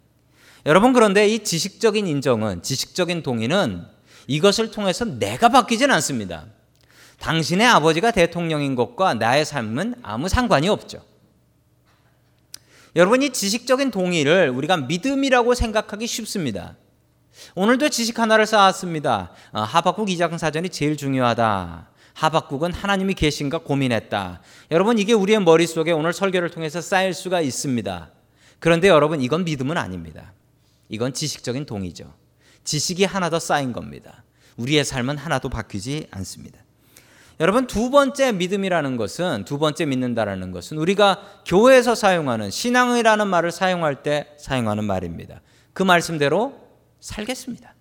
여러분 0.67 0.93
그런데 0.93 1.29
이 1.29 1.43
지식적인 1.43 2.07
인정은 2.07 2.63
지식적인 2.63 3.23
동의는 3.23 3.85
이것을 4.27 4.71
통해서 4.71 5.05
내가 5.05 5.49
바뀌진 5.49 5.91
않습니다. 5.91 6.47
당신의 7.19 7.67
아버지가 7.67 8.11
대통령인 8.11 8.75
것과 8.75 9.15
나의 9.15 9.45
삶은 9.45 9.97
아무 10.03 10.29
상관이 10.29 10.69
없죠. 10.69 11.05
여러분 12.95 13.23
이 13.23 13.31
지식적인 13.31 13.91
동의를 13.91 14.51
우리가 14.51 14.77
믿음이라고 14.77 15.55
생각하기 15.55 16.07
쉽습니다. 16.07 16.77
오늘도 17.55 17.89
지식 17.89 18.19
하나를 18.19 18.47
쌓았습니다. 18.47 19.31
어, 19.53 19.61
하박국 19.61 20.09
2장 20.09 20.39
사전이 20.39 20.69
제일 20.71 20.97
중요하다. 20.97 21.91
하박국은 22.15 22.73
하나님이 22.73 23.15
계신가 23.15 23.59
고민했다. 23.59 24.41
여러분 24.71 24.99
이게 24.99 25.13
우리의 25.13 25.41
머릿속에 25.41 25.93
오늘 25.93 26.13
설교를 26.13 26.51
통해서 26.51 26.81
쌓일 26.81 27.15
수가 27.15 27.41
있습니다. 27.41 28.11
그런데 28.59 28.89
여러분 28.89 29.21
이건 29.21 29.45
믿음은 29.45 29.77
아닙니다. 29.77 30.33
이건 30.89 31.15
지식적인 31.15 31.67
동의죠. 31.67 32.13
지식이 32.65 33.05
하나 33.05 33.31
더 33.31 33.39
쌓인 33.39 33.73
겁니다. 33.73 34.25
우리의 34.57 34.85
삶은 34.85 35.17
하나도 35.17 35.49
바뀌지 35.49 36.07
않습니다. 36.11 36.61
여러분 37.41 37.67
두 37.67 37.91
번째 37.91 38.33
믿음이라는 38.33 38.97
것은 38.97 39.45
두 39.47 39.59
번째 39.59 39.87
믿는다라는 39.87 40.53
것은 40.53 40.77
우리가 40.77 41.21
교회에서 41.47 41.95
사용하는 41.95 42.51
신앙이라는 42.51 43.27
말을 43.27 43.51
사용할 43.51 44.03
때 44.03 44.29
사용하는 44.39 44.85
말입니다. 44.85 45.41
그 45.73 45.83
말씀대로 45.83 46.62
살겠습니다. 47.03 47.75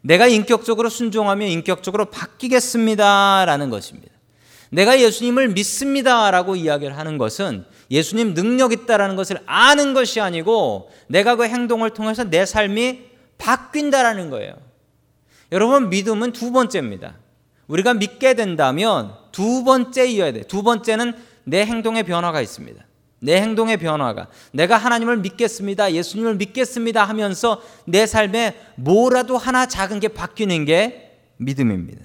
내가 0.00 0.26
인격적으로 0.28 0.88
순종하며 0.88 1.46
인격적으로 1.46 2.06
바뀌겠습니다 2.06 3.44
라는 3.44 3.68
것입니다. 3.68 4.14
내가 4.70 4.98
예수님을 4.98 5.48
믿습니다 5.48 6.30
라고 6.30 6.56
이야기를 6.56 6.96
하는 6.96 7.18
것은 7.18 7.66
예수님 7.90 8.34
능력 8.34 8.72
있다라는 8.72 9.16
것을 9.16 9.40
아는 9.44 9.92
것이 9.92 10.20
아니고 10.20 10.90
내가 11.08 11.34
그 11.36 11.44
행동을 11.44 11.90
통해서 11.90 12.24
내 12.24 12.46
삶이 12.46 13.10
바뀐다라는 13.36 14.30
거예요. 14.30 14.54
여러분 15.52 15.90
믿음은 15.90 16.32
두 16.32 16.52
번째입니다. 16.52 17.16
우리가 17.66 17.94
믿게 17.94 18.34
된다면 18.34 19.14
두 19.32 19.64
번째 19.64 20.06
이어야 20.08 20.32
돼. 20.32 20.42
두 20.42 20.62
번째는 20.62 21.14
내 21.44 21.66
행동의 21.66 22.04
변화가 22.04 22.40
있습니다. 22.40 22.84
내 23.20 23.40
행동의 23.40 23.76
변화가 23.76 24.28
내가 24.52 24.76
하나님을 24.76 25.18
믿겠습니다. 25.18 25.92
예수님을 25.92 26.36
믿겠습니다 26.36 27.04
하면서 27.04 27.62
내 27.84 28.06
삶에 28.06 28.56
뭐라도 28.76 29.36
하나 29.36 29.66
작은 29.66 30.00
게 30.00 30.08
바뀌는 30.08 30.64
게 30.64 31.18
믿음입니다. 31.36 32.02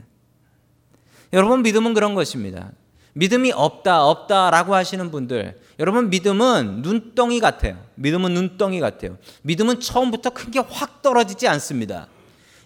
여러분 1.34 1.64
믿음은 1.64 1.94
그런 1.94 2.14
것입니다. 2.16 2.72
믿음이 3.14 3.54
없다 3.54 4.06
없다라고 4.06 4.76
하시는 4.76 5.10
분들 5.10 5.60
여러분 5.80 6.10
믿음은 6.10 6.82
눈덩이 6.82 7.40
같아요. 7.40 7.78
믿음은 7.96 8.34
눈덩이 8.34 8.80
같아요. 8.82 9.18
믿음은 9.44 9.80
처음부터 9.80 10.32
큰 10.32 10.52
게 10.52 10.60
확 10.60 11.02
떨어지지 11.02 11.48
않습니다. 11.48 12.08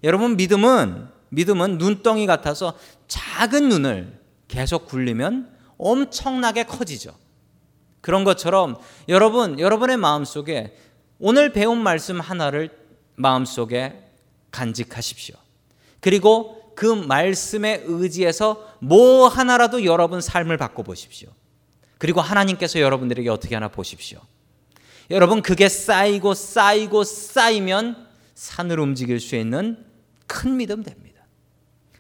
여러분 0.04 0.36
믿음은 0.38 1.08
믿음은 1.30 1.78
눈덩이 1.78 2.26
같아서 2.26 2.74
작은 3.08 3.70
눈을 3.70 4.20
계속 4.48 4.88
굴리면 4.88 5.50
엄청나게 5.78 6.64
커지죠. 6.64 7.14
그런 8.02 8.24
것처럼 8.24 8.78
여러분, 9.08 9.60
여러분의 9.60 9.98
마음속에 9.98 10.76
오늘 11.20 11.52
배운 11.52 11.82
말씀 11.82 12.20
하나를 12.20 12.70
마음속에 13.16 14.04
간직하십시오. 14.52 15.36
그리고 16.00 16.74
그 16.76 16.86
말씀에 16.86 17.84
의지해서 17.86 18.66
뭐 18.80 19.28
하나라도 19.28 19.84
여러분 19.84 20.22
삶을 20.22 20.58
바꿔 20.58 20.82
보십시오. 20.82 21.30
그리고 21.98 22.22
하나님께서 22.22 22.80
여러분들에게 22.80 23.30
어떻게 23.30 23.56
하나 23.56 23.68
보십시오. 23.68 24.22
여러분 25.12 25.42
그게 25.42 25.68
쌓이고 25.68 26.34
쌓이고 26.34 27.04
쌓이면 27.04 28.08
산을 28.36 28.80
움직일 28.80 29.20
수 29.20 29.36
있는 29.36 29.86
큰 30.26 30.56
믿음 30.56 30.84
됩니다. 30.84 31.26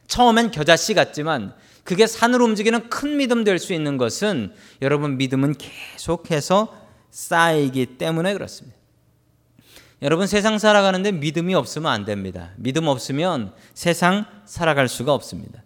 처음엔 0.07 0.51
겨자씨 0.51 0.93
같지만 0.93 1.53
그게 1.89 2.05
산으로 2.05 2.45
움직이는 2.45 2.87
큰 2.91 3.17
믿음 3.17 3.43
될 3.43 3.57
수 3.57 3.73
있는 3.73 3.97
것은 3.97 4.53
여러분 4.83 5.17
믿음은 5.17 5.55
계속해서 5.57 6.71
쌓이기 7.09 7.97
때문에 7.97 8.33
그렇습니다. 8.33 8.77
여러분 10.03 10.27
세상 10.27 10.59
살아가는데 10.59 11.13
믿음이 11.13 11.55
없으면 11.55 11.91
안 11.91 12.05
됩니다. 12.05 12.51
믿음 12.57 12.85
없으면 12.87 13.53
세상 13.73 14.27
살아갈 14.45 14.87
수가 14.87 15.15
없습니다. 15.15 15.63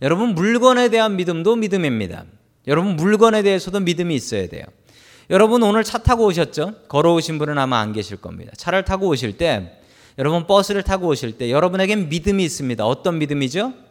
여러분 0.00 0.34
물건에 0.34 0.88
대한 0.88 1.14
믿음도 1.16 1.56
믿음입니다. 1.56 2.24
여러분 2.66 2.96
물건에 2.96 3.42
대해서도 3.42 3.80
믿음이 3.80 4.14
있어야 4.14 4.48
돼요. 4.48 4.64
여러분 5.28 5.62
오늘 5.62 5.84
차 5.84 5.98
타고 5.98 6.24
오셨죠? 6.24 6.72
걸어오신 6.88 7.38
분은 7.38 7.58
아마 7.58 7.80
안 7.80 7.92
계실 7.92 8.16
겁니다. 8.16 8.50
차를 8.56 8.86
타고 8.86 9.08
오실 9.08 9.36
때 9.36 9.78
여러분 10.16 10.46
버스를 10.46 10.82
타고 10.82 11.08
오실 11.08 11.36
때 11.36 11.50
여러분에겐 11.50 12.08
믿음이 12.08 12.42
있습니다. 12.42 12.86
어떤 12.86 13.18
믿음이죠? 13.18 13.84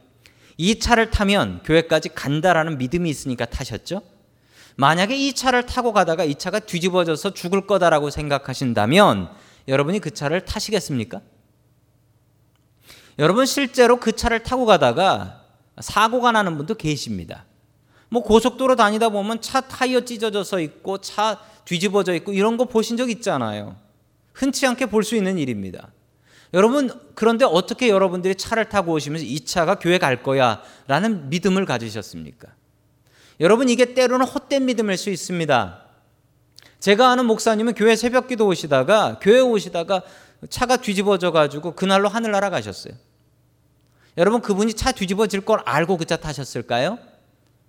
이 0.58 0.80
차를 0.80 1.12
타면 1.12 1.64
교회까지 1.64 2.10
간다라는 2.10 2.78
믿음이 2.78 3.10
있으니까 3.10 3.46
타셨죠? 3.46 4.02
만약에 4.78 5.16
이 5.16 5.34
차를 5.34 5.66
타고 5.66 5.94
가다가 5.94 6.24
이 6.24 6.36
차가 6.36 6.60
뒤집어져서 6.60 7.34
죽을 7.34 7.66
거다라고 7.66 8.10
생각하신다면 8.10 9.30
여러분이 9.68 10.00
그 10.00 10.12
차를 10.12 10.46
타시겠습니까? 10.46 11.22
여러분 13.18 13.46
실제로 13.46 14.00
그 14.00 14.12
차를 14.12 14.44
타고 14.44 14.66
가다가 14.66 15.44
사고가 15.80 16.32
나는 16.32 16.58
분도 16.58 16.76
계십니다. 16.76 17.46
뭐 18.10 18.22
고속도로 18.24 18.76
다니다 18.76 19.10
보면 19.10 19.42
차 19.42 19.62
타이어 19.62 20.02
찢어져서 20.02 20.60
있고 20.60 21.00
차 21.00 21.40
뒤집어져 21.66 22.14
있고 22.16 22.34
이런 22.34 22.58
거 22.58 22.66
보신 22.66 22.98
적 22.98 23.10
있잖아요. 23.10 23.78
흔치 24.34 24.68
않게 24.68 24.88
볼 24.88 25.04
수 25.04 25.16
있는 25.16 25.38
일입니다. 25.38 25.90
여러분 26.54 26.90
그런데 27.16 27.46
어떻게 27.46 27.90
여러분들이 27.90 28.36
차를 28.36 28.70
타고 28.70 28.94
오시면서 28.94 29.26
이 29.26 29.40
차가 29.42 29.76
교회 29.76 29.98
갈 29.98 30.24
거야라는 30.24 31.30
믿음을 31.30 31.66
가지셨습니까? 31.66 32.48
여러분 33.40 33.68
이게 33.70 33.94
때로는 33.94 34.26
헛된 34.26 34.66
믿음일 34.66 34.98
수 34.98 35.10
있습니다. 35.10 35.82
제가 36.80 37.10
아는 37.10 37.26
목사님은 37.26 37.74
교회 37.74 37.96
새벽기도 37.96 38.46
오시다가 38.48 39.20
교회 39.22 39.40
오시다가 39.40 40.04
차가 40.50 40.78
뒤집어져 40.78 41.32
가지고 41.32 41.74
그날로 41.74 42.08
하늘나라 42.08 42.50
가셨어요. 42.50 42.94
여러분 44.18 44.42
그분이 44.42 44.74
차 44.76 44.92
뒤집어질 44.92 45.42
걸 45.42 45.60
알고 45.66 45.98
그 45.98 46.06
차 46.06 46.16
타셨을까요? 46.16 47.00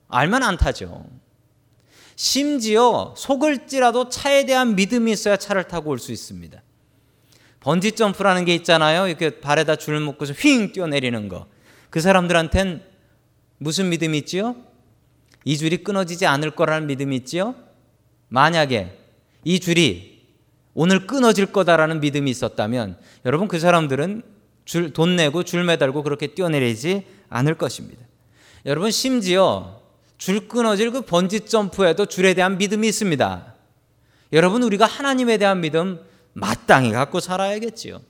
알면 0.09 0.43
안 0.45 0.57
타죠. 0.57 1.05
심지어 2.15 3.15
속을지라도 3.17 4.09
차에 4.09 4.47
대한 4.47 4.77
믿음이 4.77 5.11
있어야 5.13 5.37
차를 5.37 5.65
타고 5.65 5.91
올 5.91 5.99
수 5.99 6.13
있습니다. 6.13 6.63
번지 7.67 7.93
점프라는 7.93 8.45
게 8.45 8.55
있잖아요. 8.55 9.09
이렇게 9.09 9.41
발에다 9.41 9.75
줄 9.75 9.99
묶고서 9.99 10.35
휙 10.35 10.73
뛰어내리는 10.73 11.29
거. 11.29 11.49
그 11.91 12.01
사람들한텐 12.01 12.81
무슨 13.59 13.89
믿음이 13.89 14.19
있지요? 14.19 14.55
이 15.45 15.59
줄이 15.59 15.79
끊어지지 15.79 16.27
않을 16.27 16.53
거라는 16.53 16.87
믿음이 16.87 17.17
있지요? 17.17 17.57
만약에 18.29 18.97
이 19.43 19.59
줄이 19.59 20.23
오늘 20.75 21.09
끊어질 21.09 21.47
거다라는 21.47 21.99
믿음이 21.99 22.31
있었다면 22.31 22.99
여러분 23.25 23.49
그 23.49 23.59
사람들은 23.59 24.23
줄, 24.65 24.93
돈 24.93 25.17
내고 25.17 25.43
줄 25.43 25.65
매달고 25.65 26.05
그렇게 26.05 26.29
뛰어내리지 26.29 27.05
않을 27.31 27.57
것입니다. 27.57 28.01
여러분 28.65 28.93
심지어 28.93 29.81
줄 30.19 30.47
끊어질 30.47 30.93
그 30.93 31.01
번지 31.01 31.41
점프에도 31.41 32.07
줄에 32.07 32.35
대한 32.35 32.59
믿음이 32.59 32.87
있습니다. 32.87 33.55
여러분 34.35 34.63
우리가 34.63 34.87
하나님에 34.87 35.37
대한 35.39 35.61
믿음 35.61 35.99
마땅히 36.37 36.93
갖고 36.93 37.19
살아야겠지요. 37.19 38.01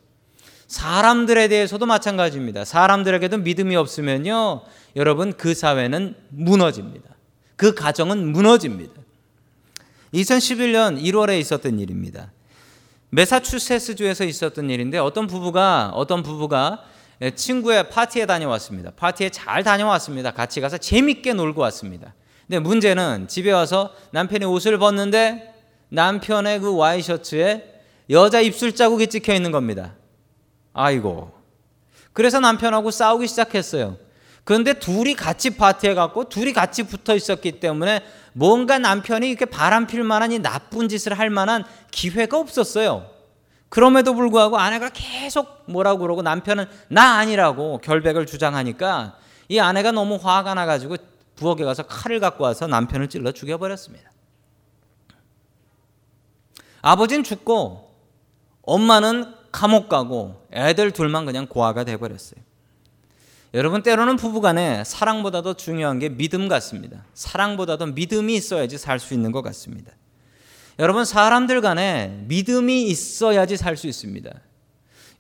사람들에 0.66 1.47
대해서도 1.47 1.87
마찬가지입니다. 1.87 2.64
사람들에게도 2.64 3.38
믿음이 3.38 3.76
없으면요, 3.76 4.62
여러분 4.97 5.33
그 5.33 5.54
사회는 5.54 6.16
무너집니다. 6.30 7.09
그 7.54 7.75
가정은 7.75 8.33
무너집니다. 8.33 9.00
2011년 10.12 11.00
1월에 11.00 11.39
있었던 11.39 11.78
일입니다. 11.78 12.32
메사추세츠주에서 13.10 14.25
있었던 14.25 14.71
일인데 14.71 14.99
어떤 14.99 15.28
부부가 15.28 15.93
어떤 15.95 16.25
부부가 16.25 16.82
친구의 17.36 17.91
파티에 17.91 18.26
다녀왔습니다. 18.26 18.91
파티에 18.97 19.30
잘 19.30 19.62
다녀왔습니다. 19.62 20.32
같이 20.32 20.60
가서 20.60 20.78
재밌게 20.78 21.34
놀고 21.34 21.60
왔습니다. 21.62 22.15
근데 22.49 22.58
문제는 22.58 23.28
집에 23.28 23.52
와서 23.52 23.95
남편이 24.10 24.45
옷을 24.47 24.78
벗는데 24.78 25.54
남편의 25.91 26.58
그 26.58 26.75
와이셔츠에 26.75 27.75
여자 28.10 28.40
입술 28.40 28.75
자국이 28.75 29.08
찍혀 29.08 29.34
있는 29.34 29.50
겁니다. 29.52 29.95
아이고. 30.73 31.32
그래서 32.12 32.40
남편하고 32.40 32.90
싸우기 32.90 33.26
시작했어요. 33.26 33.99
그런데 34.45 34.75
둘이 34.75 35.14
같이 35.14 35.50
파티에 35.50 35.95
갔고 35.95 36.28
둘이 36.28 36.52
같이 36.52 36.84
붙어 36.84 37.16
있었기 37.16 37.58
때문에 37.58 38.04
뭔가 38.32 38.78
남편이 38.78 39.28
이렇게 39.28 39.45
바람 39.45 39.86
필 39.86 40.04
만한 40.04 40.30
이 40.30 40.38
나쁜 40.38 40.88
짓을 40.88 41.19
할 41.19 41.30
만한 41.30 41.64
기회가 41.90 42.38
없었어요. 42.38 43.10
그럼에도 43.69 44.14
불구하고 44.14 44.56
아내가 44.56 44.88
계속 44.90 45.64
뭐라고 45.66 45.99
그러고 46.00 46.23
남편은 46.23 46.66
나 46.88 47.16
아니라고 47.16 47.78
결백을 47.78 48.25
주장하니까 48.25 49.19
이 49.49 49.58
아내가 49.58 49.90
너무 49.90 50.14
화가 50.14 50.54
나가지고 50.54 50.97
부엌에 51.34 51.64
가서 51.64 51.82
칼을 51.82 52.21
갖고 52.21 52.45
와서 52.45 52.66
남편을 52.66 53.08
찔러 53.08 53.32
죽여버렸습니다. 53.32 54.10
아버지는 56.82 57.25
죽고 57.25 57.85
엄마는 58.67 59.33
감옥 59.50 59.89
가고 59.89 60.47
애들 60.52 60.91
둘만 60.91 61.25
그냥 61.25 61.47
고아가 61.47 61.85
돼버렸어요. 61.85 62.45
여러분 63.55 63.83
때로는 63.83 64.17
부부간에 64.17 64.85
사랑보다도 64.85 65.55
중요한 65.55 65.99
게 65.99 66.11
믿음 66.11 66.47
같습니다. 66.49 67.05
사랑보다도 67.15 67.87
믿음이 67.87 68.35
있어야지 68.35 68.76
살 68.76 68.99
수 68.99 69.15
있는 69.15 69.33
것 69.33 69.41
같습니다. 69.41 69.93
여러분 70.79 71.07
사람들 71.07 71.63
간에 71.63 72.25
믿음이 72.26 72.83
있어야지 72.85 73.57
살 73.57 73.79
수 73.79 73.87
있습니다. 73.87 74.31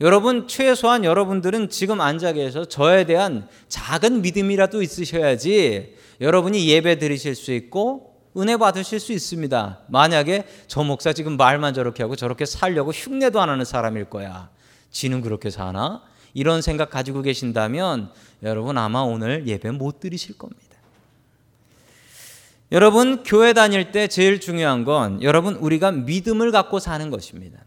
여러분 0.02 0.46
최소한 0.46 1.04
여러분들은 1.04 1.70
지금 1.70 2.02
앉아 2.02 2.32
계셔서 2.32 2.66
저에 2.66 3.04
대한 3.04 3.48
작은 3.68 4.20
믿음이라도 4.20 4.82
있으셔야지 4.82 5.94
여러분이 6.20 6.68
예배 6.68 6.98
드리실 6.98 7.34
수 7.34 7.52
있고 7.52 8.15
은혜 8.36 8.56
받으실 8.56 9.00
수 9.00 9.12
있습니다. 9.12 9.80
만약에 9.88 10.46
저 10.66 10.82
목사 10.82 11.12
지금 11.12 11.36
말만 11.36 11.74
저렇게 11.74 12.02
하고 12.02 12.16
저렇게 12.16 12.44
살려고 12.44 12.90
흉내도 12.90 13.40
안 13.40 13.48
하는 13.48 13.64
사람일 13.64 14.06
거야. 14.06 14.50
지는 14.90 15.22
그렇게 15.22 15.50
사나? 15.50 16.02
이런 16.34 16.60
생각 16.60 16.90
가지고 16.90 17.22
계신다면 17.22 18.10
여러분 18.42 18.76
아마 18.76 19.00
오늘 19.00 19.46
예배 19.46 19.70
못 19.70 20.00
드리실 20.00 20.36
겁니다. 20.36 20.76
여러분 22.72 23.22
교회 23.22 23.52
다닐 23.52 23.92
때 23.92 24.08
제일 24.08 24.40
중요한 24.40 24.84
건 24.84 25.22
여러분 25.22 25.54
우리가 25.54 25.92
믿음을 25.92 26.50
갖고 26.50 26.78
사는 26.78 27.10
것입니다. 27.10 27.60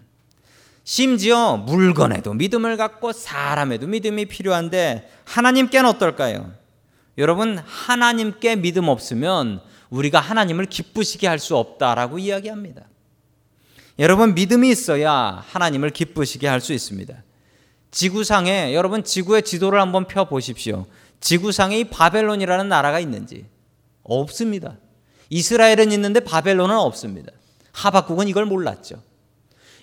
심지어 0.83 1.57
물건에도 1.57 2.33
믿음을 2.33 2.75
갖고 2.75 3.11
사람에도 3.11 3.87
믿음이 3.87 4.25
필요한데 4.25 5.09
하나님께는 5.25 5.89
어떨까요? 5.89 6.51
여러분 7.17 7.59
하나님께 7.59 8.55
믿음 8.57 8.87
없으면 8.87 9.61
우리가 9.89 10.19
하나님을 10.19 10.65
기쁘시게 10.65 11.27
할 11.27 11.39
수 11.39 11.55
없다라고 11.55 12.19
이야기합니다. 12.19 12.83
여러분 13.97 14.33
믿음이 14.33 14.69
있어야 14.69 15.43
하나님을 15.47 15.89
기쁘시게 15.89 16.47
할 16.47 16.61
수 16.61 16.73
있습니다. 16.73 17.23
지구상에 17.91 18.73
여러분 18.73 19.03
지구의 19.03 19.43
지도를 19.43 19.81
한번 19.81 20.05
펴 20.07 20.25
보십시오. 20.25 20.85
지구상에 21.21 21.79
이 21.79 21.83
바벨론이라는 21.85 22.69
나라가 22.69 22.99
있는지 22.99 23.45
없습니다. 24.03 24.77
이스라엘은 25.29 25.91
있는데 25.91 26.19
바벨론은 26.19 26.75
없습니다. 26.75 27.31
하박국은 27.71 28.27
이걸 28.27 28.45
몰랐죠. 28.45 29.01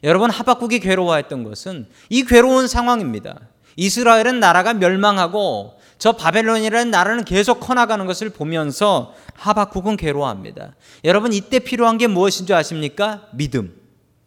여러분 0.05 0.31
하박국이 0.31 0.81
괴로워했던 0.81 1.42
것은 1.45 1.88
이 2.11 2.25
괴로운 2.25 2.69
상황입니다. 2.69 3.40
이스라엘은 3.77 4.40
나라가 4.40 4.73
멸망하고 4.73 5.76
저 5.99 6.13
바벨론이라는 6.13 6.91
나라는 6.91 7.25
계속 7.25 7.61
커나가는 7.61 8.05
것을 8.07 8.31
보면서 8.31 9.15
하박국은 9.35 9.97
괴로워합니다. 9.97 10.75
여러분 11.05 11.33
이때 11.33 11.59
필요한 11.59 11.99
게 11.99 12.07
무엇인 12.07 12.47
줄 12.47 12.55
아십니까? 12.55 13.29
믿음. 13.33 13.75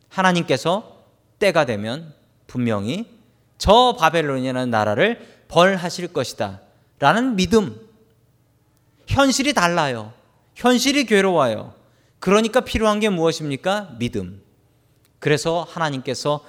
하나님께서 0.10 1.04
때가 1.38 1.66
되면 1.66 2.14
분명히 2.48 3.08
저 3.58 3.96
바벨론이라는 4.00 4.70
나라를 4.70 5.46
벌하실 5.48 6.14
것이다. 6.14 6.62
라는 7.00 7.36
믿음. 7.36 7.80
현실이 9.08 9.54
달라요. 9.54 10.14
현실이 10.56 11.06
괴로워요. 11.06 11.74
그러니까 12.20 12.62
필요한 12.62 13.00
게 13.00 13.10
무엇입니까? 13.10 13.96
믿음. 13.98 14.42
그래서 15.20 15.66
하나님께서 15.70 16.44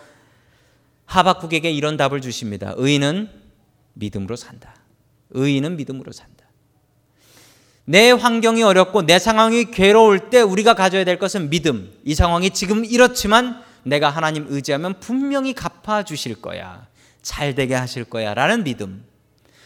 하박국에게 1.05 1.71
이런 1.71 1.97
답을 1.97 2.21
주십니다. 2.21 2.73
의인은 2.77 3.31
믿음으로 3.95 4.37
산다. 4.37 4.75
의인은 5.31 5.77
믿음으로 5.77 6.13
산다. 6.13 6.45
내 7.85 8.11
환경이 8.13 8.63
어렵고 8.63 9.03
내 9.03 9.19
상황이 9.19 9.71
괴로울 9.71 10.31
때 10.31 10.41
우리가 10.43 10.75
가져야 10.75 11.05
될 11.05 11.19
것은 11.19 11.51
믿음. 11.51 11.93
이 12.05 12.15
상황이 12.15 12.51
지금 12.51 12.85
이렇지만 12.85 13.63
내가 13.83 14.11
하나님 14.11 14.47
의지하면 14.49 15.01
분명히 15.01 15.55
갚아 15.55 16.05
주실 16.05 16.41
거야. 16.41 16.87
잘 17.23 17.55
되게 17.55 17.75
하실 17.75 18.05
거야. 18.05 18.35
라는 18.35 18.65
믿음. 18.65 19.05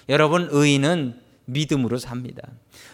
여러분 0.08 0.48
의인은 0.50 1.20
믿음으로 1.46 1.98
삽니다. 1.98 2.42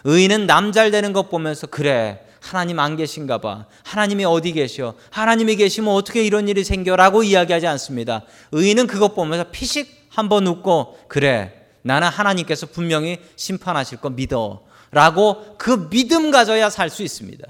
의인은 0.03 0.47
남 0.47 0.71
잘 0.71 0.91
되는 0.91 1.13
것 1.13 1.29
보면서 1.29 1.67
그래 1.67 2.21
하나님 2.41 2.79
안 2.79 2.97
계신가 2.97 3.37
봐. 3.37 3.67
하나님이 3.83 4.25
어디 4.25 4.51
계셔? 4.51 4.95
하나님이 5.11 5.55
계시면 5.55 5.93
어떻게 5.93 6.23
이런 6.23 6.47
일이 6.47 6.63
생겨라고 6.63 7.23
이야기하지 7.23 7.67
않습니다. 7.67 8.23
의인은 8.51 8.87
그것 8.87 9.15
보면서 9.15 9.45
피식 9.51 10.07
한번 10.09 10.47
웃고 10.47 10.97
그래 11.07 11.60
나는 11.83 12.07
하나님께서 12.07 12.67
분명히 12.67 13.19
심판하실 13.35 13.99
거 13.99 14.09
믿어. 14.09 14.63
라고 14.91 15.55
그 15.57 15.89
믿음 15.89 16.31
가져야 16.31 16.69
살 16.69 16.89
수 16.89 17.01
있습니다. 17.03 17.47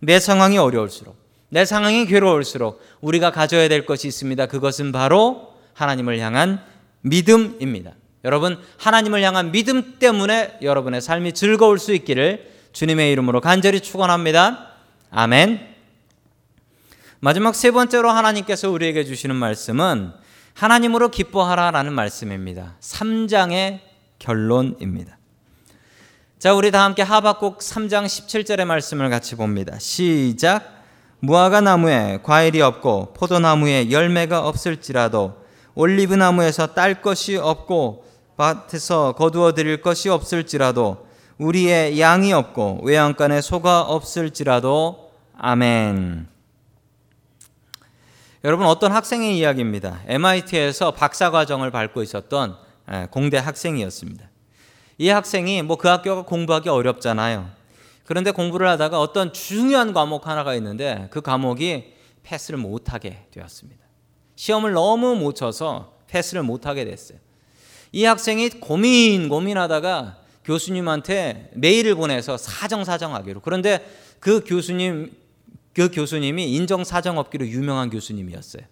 내 0.00 0.20
상황이 0.20 0.58
어려울수록, 0.58 1.16
내 1.48 1.64
상황이 1.64 2.06
괴로울수록 2.06 2.82
우리가 3.00 3.32
가져야 3.32 3.68
될 3.68 3.86
것이 3.86 4.08
있습니다. 4.08 4.46
그것은 4.46 4.92
바로 4.92 5.54
하나님을 5.74 6.18
향한 6.18 6.62
믿음입니다. 7.02 7.92
여러분, 8.24 8.58
하나님을 8.78 9.22
향한 9.22 9.50
믿음 9.52 9.98
때문에 9.98 10.58
여러분의 10.60 11.00
삶이 11.00 11.32
즐거울 11.32 11.78
수 11.78 11.94
있기를 11.94 12.50
주님의 12.72 13.10
이름으로 13.12 13.40
간절히 13.40 13.80
축원합니다. 13.80 14.74
아멘. 15.10 15.68
마지막 17.20 17.54
세 17.54 17.70
번째로 17.70 18.10
하나님께서 18.10 18.70
우리에게 18.70 19.04
주시는 19.04 19.34
말씀은 19.36 20.12
하나님으로 20.54 21.08
기뻐하라라는 21.08 21.92
말씀입니다. 21.92 22.76
3장의 22.80 23.80
결론입니다. 24.18 25.18
자, 26.38 26.54
우리 26.54 26.70
다 26.70 26.84
함께 26.84 27.02
하박국 27.02 27.58
3장 27.58 28.06
17절의 28.06 28.64
말씀을 28.64 29.10
같이 29.10 29.36
봅니다. 29.36 29.78
시작. 29.78 30.80
무화과 31.20 31.60
나무에 31.60 32.20
과일이 32.22 32.62
없고 32.62 33.12
포도나무에 33.12 33.90
열매가 33.90 34.46
없을지라도 34.48 35.34
올리브 35.74 36.14
나무에서 36.14 36.68
딸 36.68 37.02
것이 37.02 37.36
없고 37.36 38.04
밭에서 38.36 39.12
거두어 39.12 39.52
드릴 39.52 39.82
것이 39.82 40.08
없을지라도 40.08 41.06
우리의 41.36 42.00
양이 42.00 42.32
없고 42.32 42.80
외양간에 42.84 43.42
소가 43.42 43.82
없을지라도 43.82 45.10
아멘. 45.36 46.26
여러분 48.42 48.66
어떤 48.66 48.90
학생의 48.92 49.36
이야기입니다. 49.36 50.00
MIT에서 50.06 50.92
박사 50.92 51.30
과정을 51.30 51.70
밟고 51.70 52.02
있었던 52.02 52.56
공대 53.10 53.36
학생이었습니다. 53.36 54.30
이 54.96 55.08
학생이 55.10 55.62
뭐 55.62 55.76
그 55.76 55.88
학교가 55.88 56.22
공부하기 56.22 56.70
어렵잖아요. 56.70 57.50
그런데 58.04 58.30
공부를 58.30 58.66
하다가 58.68 58.98
어떤 58.98 59.34
중요한 59.34 59.92
과목 59.92 60.26
하나가 60.26 60.54
있는데 60.54 61.08
그 61.10 61.20
과목이 61.20 61.92
패스를 62.22 62.58
못하게 62.58 63.26
되었습니다. 63.30 63.84
시험을 64.36 64.72
너무 64.72 65.16
못 65.16 65.36
쳐서 65.36 65.98
패스를 66.06 66.42
못하게 66.42 66.86
됐어요. 66.86 67.18
이 67.92 68.04
학생이 68.04 68.48
고민 68.50 69.28
고민하다가 69.28 70.16
교수님한테 70.44 71.50
메일을 71.54 71.94
보내서 71.94 72.38
사정사정하기로. 72.38 73.40
그런데 73.40 73.86
그 74.18 74.42
교수님 74.46 75.12
그 75.74 75.90
교수님이 75.90 76.52
인정 76.52 76.84
사정업기로 76.84 77.46
유명한 77.46 77.90
교수님이었어요. 77.90 78.62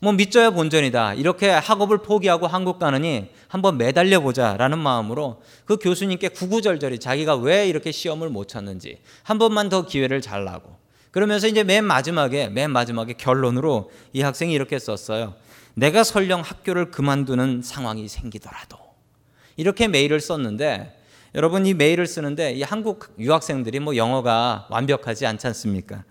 뭐 0.00 0.12
믿져야 0.12 0.50
본전이다. 0.50 1.14
이렇게 1.14 1.50
학업을 1.50 1.98
포기하고 1.98 2.46
한국 2.46 2.78
가느니 2.78 3.30
한번 3.48 3.78
매달려 3.78 4.20
보자라는 4.20 4.78
마음으로 4.78 5.42
그 5.64 5.76
교수님께 5.76 6.28
구구절절히 6.28 7.00
자기가 7.00 7.36
왜 7.36 7.68
이렇게 7.68 7.90
시험을 7.90 8.28
못 8.28 8.46
쳤는지 8.46 9.00
한 9.24 9.38
번만 9.38 9.68
더 9.68 9.86
기회를 9.86 10.20
잘라고 10.20 10.76
그러면서 11.10 11.48
이제 11.48 11.64
맨 11.64 11.84
마지막에 11.84 12.48
맨 12.48 12.70
마지막에 12.70 13.14
결론으로 13.14 13.90
이 14.12 14.20
학생이 14.20 14.52
이렇게 14.52 14.78
썼어요. 14.78 15.34
내가 15.74 16.04
설령 16.04 16.42
학교를 16.42 16.90
그만두는 16.90 17.62
상황이 17.62 18.06
생기더라도 18.08 18.78
이렇게 19.56 19.88
메일을 19.88 20.20
썼는데 20.20 20.97
여러분 21.38 21.66
이 21.66 21.72
메일을 21.72 22.08
쓰는데 22.08 22.54
이 22.54 22.62
한국 22.64 23.14
유학생들이 23.16 23.78
뭐 23.78 23.94
영어가 23.94 24.66
완벽하지 24.70 25.24
않지 25.24 25.46
않습니까? 25.46 26.02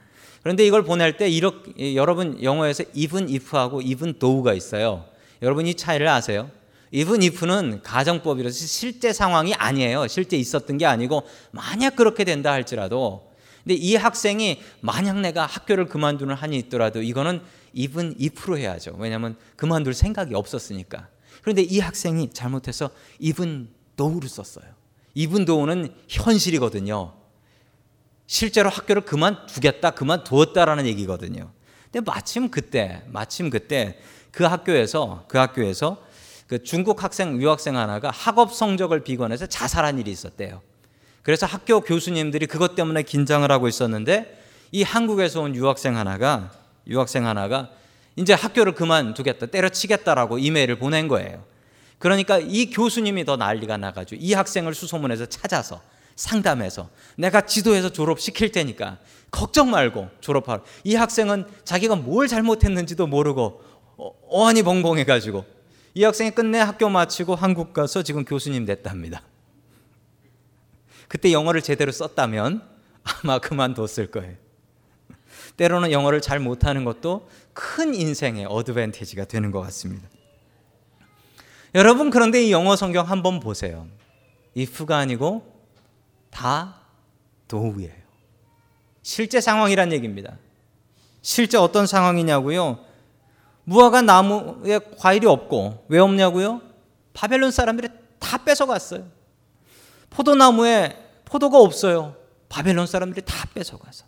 그런데 0.42 0.66
이걸 0.66 0.86
보낼 0.86 1.18
때 1.18 1.28
이렇게 1.28 1.98
여러분 1.98 2.42
영어에서 2.42 2.86
even 2.94 3.26
if하고 3.26 3.82
even 3.82 4.20
though가 4.20 4.54
있어요. 4.54 5.04
여러분 5.42 5.68
이 5.68 5.74
차이를 5.74 6.08
아세요? 6.08 6.50
even 6.92 7.22
if는 7.22 7.82
가정법이라서 7.84 8.56
실제 8.56 9.12
상황이 9.12 9.54
아니에요. 9.54 10.08
실제 10.08 10.38
있었던 10.38 10.78
게 10.78 10.86
아니고 10.86 11.24
만약 11.52 11.98
그렇게 11.98 12.24
된다 12.24 12.54
할지라도 12.54 13.30
근데 13.66 13.74
이 13.74 13.98
학생이 13.98 14.62
만약 14.80 15.20
내가 15.20 15.46
학교를 15.46 15.88
그만두는 15.88 16.36
한이 16.36 16.56
있더라도 16.56 17.02
이거는 17.02 17.42
even 17.74 18.16
if로 18.18 18.58
해야죠. 18.58 18.96
왜냐하면 18.98 19.36
그만둘 19.58 19.94
생각이 19.94 20.34
없었으니까. 20.36 21.10
그런데 21.42 21.64
이 21.64 21.80
학생이 21.80 22.30
잘못해서 22.32 22.92
even 23.20 23.68
though를 23.98 24.30
썼어요. 24.30 24.77
Though는 25.26 25.94
현실이거든요. 26.08 27.14
실제로 28.28 28.70
학교를 28.70 29.04
그만두겠다, 29.04 29.92
그만두었다라는 29.92 30.86
얘기거든요. 30.88 31.52
근데 31.92 32.02
마침 32.06 32.52
그때, 32.52 33.02
마침 33.08 33.50
그때 33.50 33.98
그 34.32 34.44
학교에서 34.44 35.26
그 35.28 35.38
학교에서 35.38 36.06
그 36.46 36.64
중국 36.64 37.04
학생 37.04 37.42
유학생 37.42 37.78
하나가 37.78 38.12
학업 38.12 38.54
성적을 38.54 39.04
비관해서 39.04 39.48
자살한 39.48 39.98
일이 40.00 40.12
있었대요. 40.12 40.62
그래서 41.24 41.46
학교 41.46 41.82
교수님들이 41.82 42.46
그것 42.46 42.76
때문에 42.76 43.04
긴장을 43.04 43.50
하고 43.52 43.68
있었는데 43.68 44.42
이 44.72 44.84
한국에서 44.84 45.42
온 45.42 45.56
유학생 45.56 45.98
하나가 45.98 46.52
유학생 46.88 47.26
하나가 47.26 47.70
이제 48.16 48.34
학교를 48.34 48.74
그만두겠다, 48.74 49.48
때려치겠다라고 49.48 50.40
이메일을 50.40 50.78
보낸 50.80 51.08
거예요. 51.08 51.44
그러니까 52.00 52.38
이 52.38 52.70
교수님이 52.70 53.26
더 53.26 53.38
난리가 53.38 53.78
나가지고 53.78 54.22
이 54.22 54.34
학생을 54.34 54.74
수소문해서 54.74 55.26
찾아서 55.28 55.82
상담해서 56.16 56.90
내가 57.16 57.42
지도해서 57.42 57.90
졸업시킬 57.90 58.52
테니까 58.52 58.98
걱정 59.32 59.70
말고 59.72 60.10
졸업하라. 60.20 60.64
이 60.84 60.96
학생은 60.96 61.46
자기가 61.64 61.96
뭘 61.96 62.28
잘못했는지도 62.28 63.08
모르고 63.08 63.64
어, 63.98 64.12
어안이 64.30 64.64
벙벙해가지고 64.64 65.46
이 65.96 66.04
학생이 66.04 66.32
끝내 66.32 66.60
학교 66.60 66.90
마치고 66.90 67.36
한국 67.36 67.74
가서 67.74 68.04
지금 68.04 68.26
교수님 68.26 68.66
됐답니다. 68.66 69.24
그때 71.08 71.32
영어를 71.32 71.62
제대로 71.62 71.92
썼다면 71.92 72.62
아마 73.04 73.40
그만뒀을 73.40 74.12
거예요. 74.12 74.36
때로는 75.56 75.92
영어를 75.92 76.22
잘 76.22 76.40
못하는 76.40 76.84
것도 76.84 77.30
큰 77.54 77.96
인생의 77.96 78.46
어드밴티지가 78.46 79.26
되는 79.26 79.52
것 79.52 79.62
같습니다. 79.62 80.08
여러분 81.76 82.10
그런데 82.10 82.44
이 82.44 82.52
영어 82.52 82.76
성경 82.76 83.10
한번 83.10 83.40
보세요. 83.40 83.88
if가 84.58 84.98
아니고 84.98 85.44
다 86.30 86.76
도우예요. 87.48 87.92
실제 89.04 89.40
상황이란 89.40 89.92
얘기입니다. 89.94 90.38
실제 91.22 91.58
어떤 91.58 91.88
상황이냐고요? 91.88 92.80
무화과 93.66 94.02
나무에 94.02 94.80
과일이 94.98 95.28
없고 95.28 95.86
왜 95.90 96.00
없냐고요? 96.00 96.62
바벨론 97.14 97.52
사람들이 97.52 97.90
다 98.20 98.44
뺏어갔어요. 98.44 99.06
포도나무에 100.10 100.96
포도가 101.26 101.60
없어요. 101.60 102.16
바벨론 102.50 102.88
사람들이 102.88 103.26
다 103.26 103.48
뺏어가서. 103.54 104.06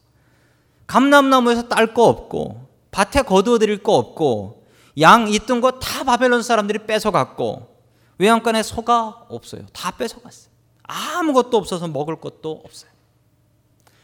감람나무에서 0.87 1.67
딸 1.67 1.93
거 1.93 2.05
없고 2.05 2.67
밭에 2.91 3.21
거두어 3.23 3.59
드릴 3.59 3.83
거 3.83 3.95
없고 3.95 4.58
양 4.99 5.27
있던 5.27 5.61
거 5.61 5.79
다 5.79 6.03
바벨론 6.03 6.41
사람들이 6.43 6.79
뺏어갔고 6.85 7.77
외양간에 8.17 8.63
소가 8.63 9.25
없어요. 9.29 9.65
다 9.73 9.91
뺏어갔어요. 9.91 10.49
아무것도 10.83 11.55
없어서 11.57 11.87
먹을 11.87 12.19
것도 12.19 12.61
없어요. 12.65 12.89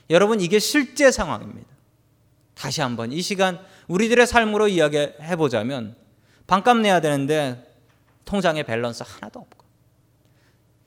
여러분, 0.10 0.39
이게 0.39 0.60
실제 0.60 1.12
상황입니다. 1.12 1.67
다시 2.54 2.82
한번 2.82 3.12
이 3.12 3.21
시간 3.21 3.60
우리들의 3.88 4.26
삶으로 4.28 4.67
이야기해 4.67 5.36
보자면 5.36 5.95
방값 6.47 6.77
내야 6.78 7.02
되는데 7.02 7.69
통장에 8.24 8.63
밸런스 8.63 9.04
하나도 9.06 9.39
없고 9.39 9.65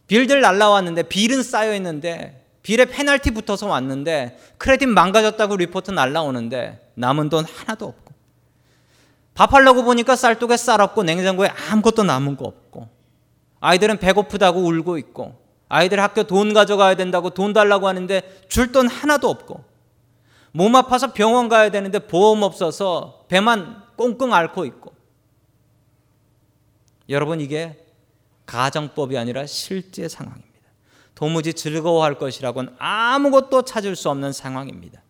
bill들 0.06 0.40
날라왔는데 0.40 1.02
bill은 1.04 1.42
쌓여 1.42 1.74
있는데 1.74 2.46
bill에 2.62 2.86
페널티 2.86 3.32
붙어서 3.32 3.66
왔는데 3.66 4.38
크레딧 4.56 4.88
망가졌다고 4.88 5.56
리포트 5.58 5.90
날라오는데 5.90 6.92
남은 6.94 7.28
돈 7.28 7.44
하나도 7.44 7.86
없고 7.86 8.07
밥하려고 9.38 9.84
보니까 9.84 10.16
쌀독에 10.16 10.56
쌀 10.56 10.80
없고 10.80 11.04
냉장고에 11.04 11.48
아무것도 11.48 12.02
남은 12.02 12.36
거 12.36 12.44
없고 12.44 12.88
아이들은 13.60 13.98
배고프다고 13.98 14.60
울고 14.60 14.98
있고 14.98 15.40
아이들 15.68 16.00
학교 16.00 16.24
돈 16.24 16.52
가져가야 16.52 16.96
된다고 16.96 17.30
돈 17.30 17.52
달라고 17.52 17.86
하는데 17.86 18.22
줄 18.48 18.72
돈 18.72 18.88
하나도 18.88 19.30
없고 19.30 19.62
몸 20.50 20.74
아파서 20.74 21.12
병원 21.12 21.48
가야 21.48 21.70
되는데 21.70 22.00
보험 22.00 22.42
없어서 22.42 23.26
배만 23.28 23.84
꽁꽁 23.96 24.34
앓고 24.34 24.64
있고 24.64 24.92
여러분 27.08 27.40
이게 27.40 27.86
가정법이 28.44 29.16
아니라 29.16 29.46
실제 29.46 30.08
상황입니다. 30.08 30.48
도무지 31.14 31.54
즐거워할 31.54 32.18
것이라고는 32.18 32.74
아무것도 32.78 33.62
찾을 33.62 33.94
수 33.94 34.10
없는 34.10 34.32
상황입니다. 34.32 35.00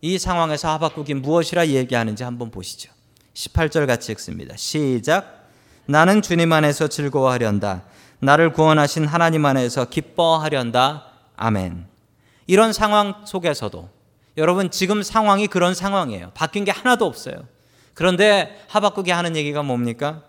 이 0.00 0.18
상황에서 0.18 0.70
하박국이 0.70 1.12
무엇이라 1.14 1.66
얘기하는지 1.68 2.24
한번 2.24 2.50
보시죠. 2.50 2.90
18절 3.34 3.86
같이 3.86 4.12
읽습니다. 4.12 4.56
시작. 4.56 5.48
나는 5.86 6.22
주님 6.22 6.52
안에서 6.52 6.88
즐거워하련다. 6.88 7.84
나를 8.20 8.52
구원하신 8.52 9.06
하나님 9.06 9.46
안에서 9.46 9.86
기뻐하련다. 9.86 11.06
아멘. 11.36 11.86
이런 12.46 12.72
상황 12.72 13.22
속에서도 13.24 13.88
여러분 14.36 14.70
지금 14.70 15.02
상황이 15.02 15.46
그런 15.46 15.74
상황이에요. 15.74 16.32
바뀐 16.34 16.64
게 16.64 16.70
하나도 16.70 17.06
없어요. 17.06 17.46
그런데 17.94 18.64
하박국이 18.68 19.10
하는 19.10 19.36
얘기가 19.36 19.62
뭡니까? 19.62 20.22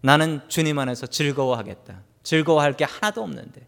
나는 0.00 0.40
주님 0.48 0.78
안에서 0.78 1.06
즐거워하겠다. 1.06 2.00
즐거워할 2.22 2.76
게 2.76 2.84
하나도 2.84 3.22
없는데. 3.22 3.66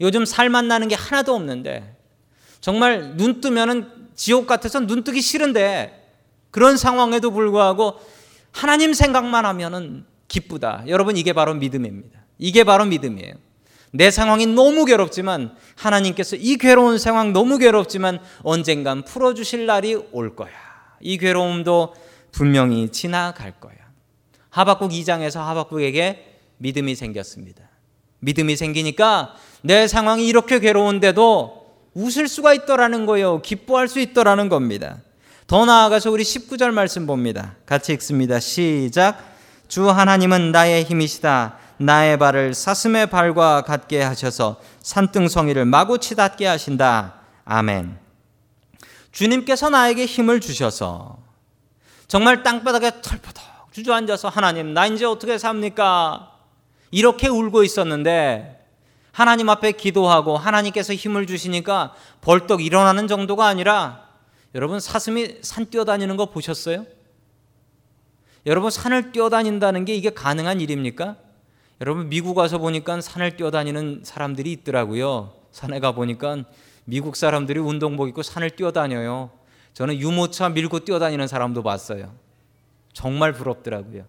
요즘 0.00 0.24
살만 0.24 0.68
나는 0.68 0.88
게 0.88 0.94
하나도 0.94 1.34
없는데. 1.34 1.96
정말 2.60 3.16
눈 3.16 3.40
뜨면은 3.40 4.08
지옥 4.14 4.46
같아서 4.46 4.80
눈 4.80 5.04
뜨기 5.04 5.20
싫은데 5.20 6.05
그런 6.56 6.78
상황에도 6.78 7.32
불구하고 7.32 8.00
하나님 8.50 8.94
생각만 8.94 9.44
하면은 9.44 10.06
기쁘다. 10.26 10.84
여러분 10.86 11.18
이게 11.18 11.34
바로 11.34 11.52
믿음입니다. 11.52 12.18
이게 12.38 12.64
바로 12.64 12.86
믿음이에요. 12.86 13.34
내 13.90 14.10
상황이 14.10 14.46
너무 14.46 14.86
괴롭지만 14.86 15.54
하나님께서 15.74 16.34
이 16.36 16.56
괴로운 16.56 16.96
상황 16.96 17.34
너무 17.34 17.58
괴롭지만 17.58 18.20
언젠간 18.42 19.04
풀어 19.04 19.34
주실 19.34 19.66
날이 19.66 19.96
올 20.12 20.34
거야. 20.34 20.48
이 21.00 21.18
괴로움도 21.18 21.94
분명히 22.32 22.90
지나갈 22.90 23.60
거야. 23.60 23.76
하박국 24.48 24.92
2장에서 24.92 25.40
하박국에게 25.40 26.38
믿음이 26.56 26.94
생겼습니다. 26.94 27.68
믿음이 28.20 28.56
생기니까 28.56 29.34
내 29.60 29.86
상황이 29.86 30.26
이렇게 30.26 30.58
괴로운데도 30.58 31.66
웃을 31.92 32.28
수가 32.28 32.54
있더라는 32.54 33.04
거예요. 33.04 33.42
기뻐할 33.42 33.88
수 33.88 34.00
있더라는 34.00 34.48
겁니다. 34.48 35.02
더 35.46 35.64
나아가서 35.64 36.10
우리 36.10 36.24
19절 36.24 36.72
말씀 36.72 37.06
봅니다. 37.06 37.54
같이 37.66 37.92
읽습니다. 37.92 38.40
시작. 38.40 39.16
주 39.68 39.88
하나님은 39.88 40.50
나의 40.50 40.82
힘이시다. 40.82 41.56
나의 41.78 42.18
발을 42.18 42.52
사슴의 42.52 43.10
발과 43.10 43.62
같게 43.62 44.02
하셔서 44.02 44.60
산등성이를 44.80 45.64
마구 45.64 45.98
치닫게 45.98 46.46
하신다. 46.46 47.14
아멘. 47.44 47.96
주님께서 49.12 49.70
나에게 49.70 50.04
힘을 50.04 50.40
주셔서 50.40 51.18
정말 52.08 52.42
땅바닥에 52.42 53.00
털퍼덕 53.00 53.72
주저앉아서 53.72 54.28
하나님 54.28 54.74
나 54.74 54.86
이제 54.86 55.04
어떻게 55.04 55.38
삽니까? 55.38 56.32
이렇게 56.90 57.28
울고 57.28 57.62
있었는데 57.62 58.66
하나님 59.12 59.48
앞에 59.48 59.72
기도하고 59.72 60.36
하나님께서 60.36 60.92
힘을 60.92 61.28
주시니까 61.28 61.94
벌떡 62.20 62.64
일어나는 62.64 63.06
정도가 63.06 63.46
아니라 63.46 64.05
여러분 64.56 64.80
사슴이 64.80 65.36
산 65.42 65.66
뛰어다니는 65.66 66.16
거 66.16 66.30
보셨어요? 66.30 66.86
여러분 68.46 68.70
산을 68.70 69.12
뛰어다닌다는 69.12 69.84
게 69.84 69.94
이게 69.94 70.08
가능한 70.08 70.62
일입니까? 70.62 71.16
여러분 71.82 72.08
미국 72.08 72.38
와서 72.38 72.56
보니까 72.56 73.02
산을 73.02 73.36
뛰어다니는 73.36 74.00
사람들이 74.02 74.50
있더라고요. 74.52 75.34
산에 75.52 75.78
가 75.78 75.92
보니까 75.92 76.44
미국 76.86 77.16
사람들이 77.16 77.60
운동복 77.60 78.08
입고 78.08 78.22
산을 78.22 78.48
뛰어다녀요. 78.48 79.30
저는 79.74 79.98
유모차 79.98 80.48
밀고 80.48 80.86
뛰어다니는 80.86 81.28
사람도 81.28 81.62
봤어요. 81.62 82.14
정말 82.94 83.34
부럽더라고요. 83.34 84.04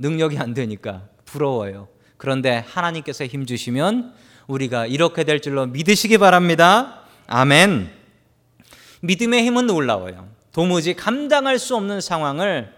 능력이 0.00 0.36
안 0.38 0.52
되니까 0.52 1.06
부러워요. 1.24 1.86
그런데 2.16 2.64
하나님께서 2.66 3.24
힘 3.24 3.46
주시면 3.46 4.14
우리가 4.48 4.86
이렇게 4.86 5.22
될 5.22 5.40
줄로 5.40 5.66
믿으시기 5.66 6.18
바랍니다. 6.18 7.02
아멘. 7.28 7.99
믿음의 9.00 9.44
힘은 9.44 9.66
놀라워요. 9.66 10.28
도무지 10.52 10.94
감당할 10.94 11.58
수 11.58 11.76
없는 11.76 12.00
상황을 12.00 12.74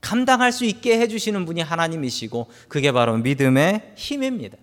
감당할 0.00 0.52
수 0.52 0.64
있게 0.64 0.98
해주시는 0.98 1.44
분이 1.44 1.60
하나님이시고 1.60 2.50
그게 2.68 2.92
바로 2.92 3.16
믿음의 3.16 3.92
힘입니다. 3.96 4.58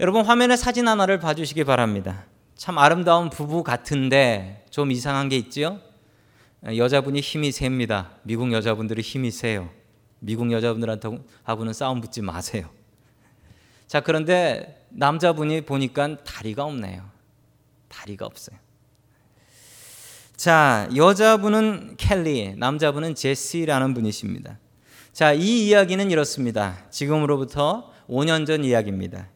여러분 0.00 0.24
화면에 0.24 0.56
사진 0.56 0.88
하나를 0.88 1.18
봐주시기 1.18 1.64
바랍니다. 1.64 2.24
참 2.56 2.78
아름다운 2.78 3.30
부부 3.30 3.62
같은데 3.62 4.64
좀 4.70 4.90
이상한 4.90 5.28
게 5.28 5.36
있지요? 5.36 5.80
여자분이 6.64 7.20
힘이 7.20 7.52
셉니다. 7.52 8.12
미국 8.22 8.52
여자분들이 8.52 9.02
힘이 9.02 9.30
세요. 9.30 9.68
미국 10.20 10.50
여자분들한테 10.50 11.08
하고는 11.42 11.72
싸움 11.72 12.00
붙지 12.00 12.22
마세요. 12.22 12.70
자, 13.86 14.00
그런데 14.00 14.86
남자분이 14.88 15.62
보니까 15.62 16.22
다리가 16.24 16.64
없네요. 16.64 17.04
다리가 17.88 18.24
없어요. 18.24 18.63
자, 20.36 20.88
여자분은 20.94 21.94
켈리, 21.96 22.54
남자분은 22.56 23.14
제시라는 23.14 23.94
분이십니다. 23.94 24.58
자, 25.12 25.32
이 25.32 25.68
이야기는 25.68 26.10
이렇습니다. 26.10 26.76
지금으로부터 26.90 27.92
5년 28.08 28.44
전 28.44 28.64
이야기입니다. 28.64 29.28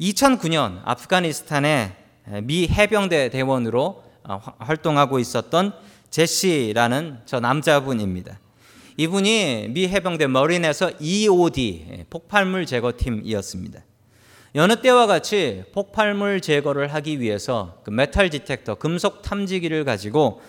2009년 0.00 0.80
아프가니스탄의 0.84 1.92
미 2.44 2.68
해병대 2.68 3.28
대원으로 3.28 4.02
어, 4.24 4.40
활동하고 4.58 5.18
있었던 5.18 5.74
제시라는 6.08 7.18
저 7.26 7.38
남자분입니다. 7.38 8.40
이분이 8.96 9.68
미 9.70 9.88
해병대 9.88 10.26
Marine에서 10.26 10.92
EOD 11.00 12.06
폭발물 12.08 12.64
제거팀이었습니다. 12.64 13.82
여느 14.56 14.80
때와 14.80 15.06
같이 15.06 15.62
폭발물 15.72 16.40
제거를 16.40 16.92
하기 16.94 17.20
위해서 17.20 17.80
그 17.84 17.90
metal 17.90 18.30
detector 18.30 18.76
금속 18.76 19.22
탐지기를 19.22 19.84
가지고 19.84 20.40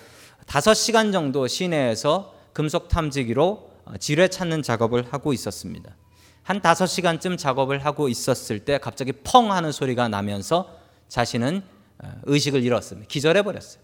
5시간 0.48 1.12
정도 1.12 1.48
시내에서 1.48 2.34
금속 2.54 2.88
탐지기로 2.88 3.72
어, 3.86 3.94
지뢰 4.00 4.28
찾는 4.28 4.64
작업을 4.64 5.06
하고 5.14 5.34
있었습니다. 5.34 5.96
한 6.44 6.62
5시간쯤 6.62 7.38
작업을 7.38 7.86
하고 7.86 8.10
있었을 8.10 8.60
때 8.60 8.80
갑자기 8.80 9.12
펑 9.12 9.52
하는 9.52 9.72
소리가 9.72 10.08
나면서 10.08 10.76
자신은 11.08 11.62
어, 12.00 12.12
의식을 12.24 12.64
잃었습니다. 12.64 13.08
기절해 13.08 13.44
버렸어요. 13.44 13.84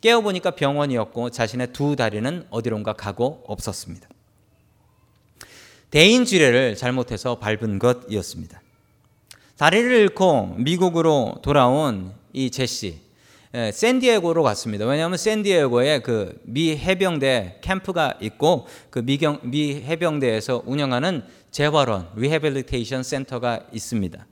깨어 0.00 0.22
보니까 0.22 0.52
병원이었고 0.52 1.28
자신의 1.28 1.74
두 1.74 1.96
다리는 1.96 2.46
어디론가 2.48 2.94
가고 2.94 3.44
없었습니다. 3.46 4.08
대인 5.90 6.24
지뢰를 6.24 6.76
잘못해서 6.76 7.38
밟은 7.38 7.78
것이었습니다. 7.78 8.62
다리를 9.60 9.92
잃고 9.94 10.54
미국으로 10.56 11.34
돌아온 11.42 12.14
이 12.32 12.50
제시 12.50 12.98
예, 13.52 13.70
샌디에고로 13.70 14.42
갔습니다. 14.42 14.86
왜냐하면 14.86 15.18
샌디에고에 15.18 15.98
그 15.98 16.40
미 16.44 16.74
해병대 16.78 17.58
캠프가 17.60 18.14
있고 18.22 18.66
그 18.88 19.00
미경, 19.00 19.38
미 19.42 19.74
해병대에서 19.74 20.62
운영하는 20.64 21.24
재활원 21.50 22.08
rehabilitation 22.16 23.02
center가 23.02 23.60
있습니다. 23.70 24.26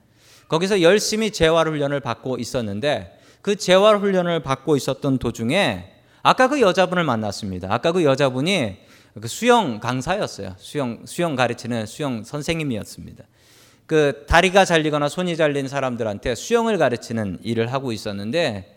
거기서 0.49 0.81
열심히 0.81 1.31
재활 1.31 1.69
훈련을 1.69 2.01
받고 2.01 2.39
있었는데 2.39 3.19
그 3.43 3.55
재활 3.57 3.99
훈련을 3.99 4.43
받고 4.43 4.77
있었던 4.77 5.19
도중에 5.19 5.93
아까 6.23 6.49
그 6.49 6.63
여자분을 6.63 7.05
만났습니다. 7.05 7.69
아까 7.71 7.93
그 7.93 8.03
여자분이 8.03 8.77
그 9.21 9.29
수영 9.29 9.79
강사였어요. 9.79 10.55
수영 10.57 11.03
수영 11.05 11.37
가르치는 11.37 11.85
수영 11.85 12.25
선생님이었습니다. 12.25 13.25
그 13.89 14.27
다리가 14.29 14.67
잘리거나 14.67 15.09
손이 15.09 15.35
잘린 15.39 15.67
사람들한테 15.67 16.35
수영을 16.35 16.77
가르치는 16.77 17.39
일을 17.43 17.73
하고 17.73 17.91
있었는데 17.91 18.77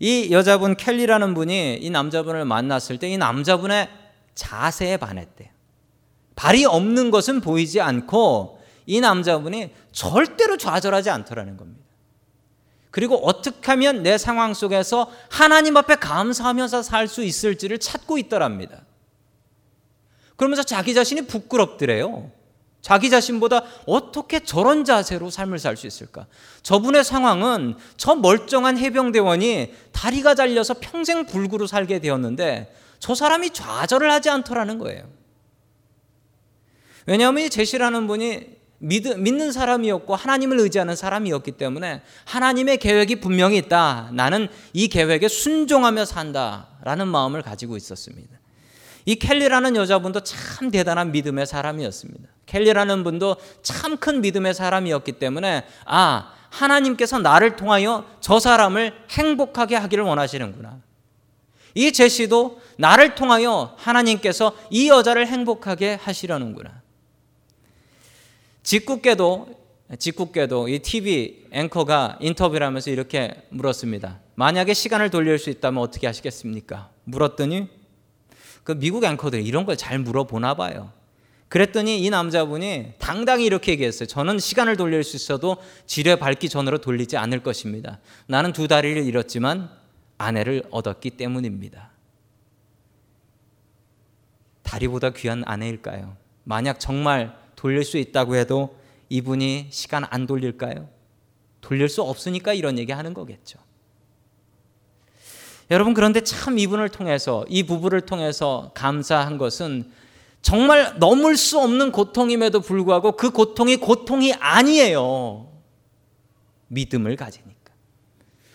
이 0.00 0.30
여자분 0.32 0.74
켈리라는 0.76 1.32
분이 1.34 1.76
이 1.80 1.90
남자분을 1.90 2.44
만났을 2.44 2.98
때 2.98 3.08
이 3.08 3.16
남자분의 3.16 3.88
자세에 4.34 4.96
반했대요. 4.96 5.48
발이 6.34 6.64
없는 6.64 7.12
것은 7.12 7.40
보이지 7.40 7.80
않고 7.80 8.58
이 8.86 9.00
남자분이 9.00 9.70
절대로 9.92 10.56
좌절하지 10.56 11.08
않더라는 11.10 11.56
겁니다. 11.56 11.84
그리고 12.90 13.16
어떻게 13.16 13.70
하면 13.70 14.02
내 14.02 14.18
상황 14.18 14.54
속에서 14.54 15.08
하나님 15.30 15.76
앞에 15.76 15.94
감사하면서 15.96 16.82
살 16.82 17.06
수 17.06 17.22
있을지를 17.22 17.78
찾고 17.78 18.18
있더랍니다. 18.18 18.82
그러면서 20.34 20.64
자기 20.64 20.94
자신이 20.94 21.26
부끄럽더래요. 21.28 22.32
자기 22.80 23.10
자신보다 23.10 23.64
어떻게 23.86 24.40
저런 24.40 24.84
자세로 24.84 25.30
삶을 25.30 25.58
살 25.58 25.76
수 25.76 25.86
있을까? 25.86 26.26
저분의 26.62 27.04
상황은 27.04 27.76
저 27.96 28.14
멀쩡한 28.14 28.78
해병대원이 28.78 29.72
다리가 29.92 30.34
잘려서 30.34 30.74
평생 30.80 31.26
불구로 31.26 31.66
살게 31.66 31.98
되었는데 31.98 32.74
저 32.98 33.14
사람이 33.14 33.50
좌절을 33.50 34.10
하지 34.10 34.30
않더라는 34.30 34.78
거예요. 34.78 35.04
왜냐하면 37.06 37.44
이 37.44 37.50
제시라는 37.50 38.06
분이 38.06 38.58
믿, 38.80 39.18
믿는 39.18 39.50
사람이었고 39.50 40.14
하나님을 40.14 40.60
의지하는 40.60 40.94
사람이었기 40.94 41.52
때문에 41.52 42.02
하나님의 42.26 42.78
계획이 42.78 43.16
분명히 43.16 43.56
있다. 43.56 44.10
나는 44.12 44.48
이 44.72 44.88
계획에 44.88 45.26
순종하며 45.26 46.04
산다. 46.04 46.68
라는 46.82 47.08
마음을 47.08 47.42
가지고 47.42 47.76
있었습니다. 47.76 48.38
이 49.04 49.16
켈리라는 49.16 49.74
여자분도 49.74 50.20
참 50.20 50.70
대단한 50.70 51.12
믿음의 51.12 51.46
사람이었습니다. 51.46 52.28
켈리라는 52.48 53.04
분도 53.04 53.36
참 53.62 53.98
큰 53.98 54.20
믿음의 54.20 54.54
사람이었기 54.54 55.12
때문에 55.12 55.64
아, 55.84 56.32
하나님께서 56.50 57.18
나를 57.18 57.56
통하여 57.56 58.04
저 58.20 58.38
사람을 58.40 58.94
행복하게 59.10 59.76
하기를 59.76 60.04
원하시는구나. 60.04 60.78
이 61.74 61.92
제시도 61.92 62.60
나를 62.78 63.14
통하여 63.14 63.74
하나님께서 63.76 64.56
이 64.70 64.88
여자를 64.88 65.26
행복하게 65.26 65.94
하시려는구나. 66.00 66.80
직국계도 68.62 69.58
직국계도 69.98 70.68
이 70.68 70.80
TV 70.80 71.46
앵커가 71.50 72.18
인터뷰를 72.20 72.66
하면서 72.66 72.90
이렇게 72.90 73.42
물었습니다. 73.48 74.18
만약에 74.34 74.74
시간을 74.74 75.10
돌릴 75.10 75.38
수 75.38 75.50
있다면 75.50 75.82
어떻게 75.82 76.06
하시겠습니까? 76.06 76.90
물었더니 77.04 77.68
그 78.64 78.78
미국 78.78 79.04
앵커들이 79.04 79.44
이런 79.44 79.64
걸 79.64 79.76
잘 79.76 79.98
물어보나 79.98 80.54
봐요. 80.54 80.92
그랬더니 81.48 82.02
이 82.02 82.10
남자분이 82.10 82.94
당당히 82.98 83.46
이렇게 83.46 83.72
얘기했어요. 83.72 84.06
저는 84.06 84.38
시간을 84.38 84.76
돌릴 84.76 85.02
수 85.02 85.16
있어도 85.16 85.56
지뢰 85.86 86.16
밟기 86.16 86.48
전으로 86.48 86.78
돌리지 86.78 87.16
않을 87.16 87.42
것입니다. 87.42 88.00
나는 88.26 88.52
두 88.52 88.68
다리를 88.68 89.02
잃었지만 89.02 89.70
아내를 90.18 90.64
얻었기 90.70 91.10
때문입니다. 91.10 91.90
다리보다 94.62 95.10
귀한 95.10 95.42
아내일까요? 95.46 96.16
만약 96.44 96.78
정말 96.80 97.34
돌릴 97.56 97.84
수 97.84 97.96
있다고 97.96 98.36
해도 98.36 98.78
이분이 99.08 99.68
시간 99.70 100.04
안 100.10 100.26
돌릴까요? 100.26 100.88
돌릴 101.62 101.88
수 101.88 102.02
없으니까 102.02 102.52
이런 102.52 102.78
얘기 102.78 102.92
하는 102.92 103.14
거겠죠. 103.14 103.58
여러분, 105.70 105.92
그런데 105.92 106.22
참 106.22 106.58
이분을 106.58 106.88
통해서, 106.88 107.44
이 107.48 107.62
부부를 107.62 108.02
통해서 108.02 108.70
감사한 108.74 109.36
것은 109.36 109.90
정말 110.42 110.98
넘을 110.98 111.36
수 111.36 111.58
없는 111.58 111.92
고통임에도 111.92 112.60
불구하고 112.60 113.12
그 113.12 113.30
고통이 113.30 113.76
고통이 113.76 114.34
아니에요. 114.34 115.52
믿음을 116.68 117.16
가지니까. 117.16 117.72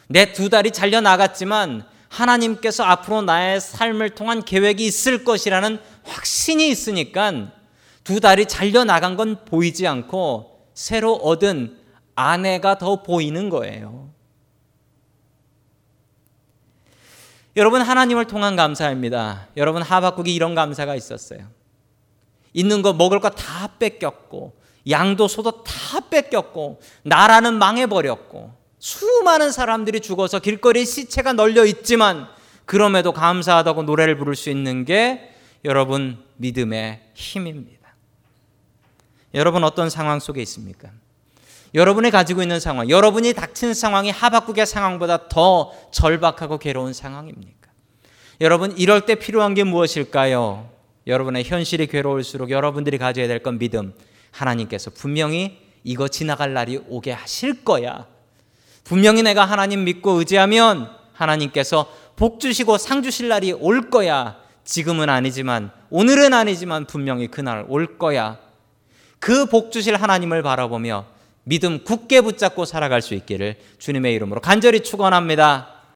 내 0.08 0.34
두 0.34 0.50
다리 0.50 0.72
잘려 0.72 1.02
나갔지만 1.02 1.86
하나님께서 2.10 2.84
앞으로 2.84 3.24
나의 3.24 3.60
삶을 3.60 4.12
통한 4.12 4.44
계획이 4.44 4.86
있을 4.86 5.24
것이라는 5.24 5.80
확신이 6.04 6.70
있으니까 6.70 7.52
두 8.04 8.20
다리 8.20 8.46
잘려 8.46 8.84
나간 8.84 9.16
건 9.16 9.46
보이지 9.46 9.88
않고 9.88 10.68
새로 10.74 11.14
얻은 11.16 11.78
아내가 12.16 12.78
더 12.78 13.02
보이는 13.02 13.50
거예요. 13.50 14.12
여러분 17.56 17.82
하나님을 17.82 18.26
통한 18.26 18.56
감사입니다. 18.56 19.48
여러분 19.58 19.82
하박국이 19.82 20.34
이런 20.34 20.56
감사가 20.56 20.96
있었어요. 20.96 21.48
있는 22.54 22.82
거 22.82 22.94
먹을 22.94 23.20
거 23.20 23.30
다 23.30 23.68
뺏겼고 23.80 24.54
양도 24.90 25.28
소도 25.28 25.64
다 25.64 26.00
뺏겼고 26.10 26.82
나라는 27.04 27.56
망해버렸고 27.58 28.54
수많은 28.80 29.52
사람들이 29.52 30.02
죽어서 30.02 30.40
길거리 30.40 30.86
시체가 30.86 31.34
널려 31.34 31.66
있지만 31.66 32.28
그럼에도 32.66 33.14
감사하다고 33.14 33.84
노래를 33.84 34.18
부를 34.18 34.36
수 34.36 34.50
있는 34.50 34.84
게 34.86 35.30
여러분 35.64 36.22
믿음의 36.38 37.12
힘입니다. 37.14 37.96
여러분 39.34 39.64
어떤 39.64 39.90
상황 39.90 40.20
속에 40.20 40.42
있습니까? 40.42 40.90
여러분이 41.74 42.12
가지고 42.12 42.42
있는 42.42 42.60
상황, 42.60 42.90
여러분이 42.90 43.34
닥친 43.34 43.74
상황이 43.74 44.12
하박국의 44.12 44.66
상황보다 44.68 45.28
더 45.28 45.72
절박하고 45.92 46.60
괴로운 46.60 46.94
상황입니까? 46.94 47.72
여러분 48.42 48.78
이럴 48.78 49.06
때 49.06 49.16
필요한 49.16 49.54
게 49.54 49.64
무엇일까요? 49.64 50.70
여러분의 51.08 51.44
현실이 51.44 51.88
괴로울수록 51.88 52.50
여러분들이 52.50 52.98
가져야 52.98 53.28
될 53.28 53.40
건 53.40 53.58
믿음. 53.60 53.94
하나님께서 54.32 54.90
분명히 54.92 55.60
이거 55.84 56.08
지나갈 56.08 56.54
날이 56.54 56.80
오게 56.88 57.12
하실 57.12 57.64
거야. 57.64 58.08
분명히 58.84 59.22
내가 59.24 59.46
하나님 59.46 59.84
믿고 59.84 60.12
의지하면 60.14 60.90
하나님께서 61.14 61.92
복 62.16 62.40
주시고 62.40 62.78
상 62.78 63.04
주실 63.04 63.28
날이 63.28 63.52
올 63.54 63.90
거야. 63.90 64.38
지금은 64.66 65.10
아니지만 65.10 65.72
오늘은 65.90 66.34
아니지만 66.34 66.86
분명히 66.86 67.28
그날 67.28 67.66
올 67.68 67.98
거야. 67.98 68.40
그 69.20 69.46
복 69.46 69.72
주실 69.72 69.96
하나님을 69.96 70.42
바라보며 70.42 71.06
믿음 71.44 71.84
굳게 71.84 72.22
붙잡고 72.22 72.66
살아갈 72.66 73.02
수 73.02 73.14
있기를 73.14 73.58
주님의 73.78 74.14
이름으로 74.16 74.42
간절히 74.42 74.82
축원합니다. 74.82 75.70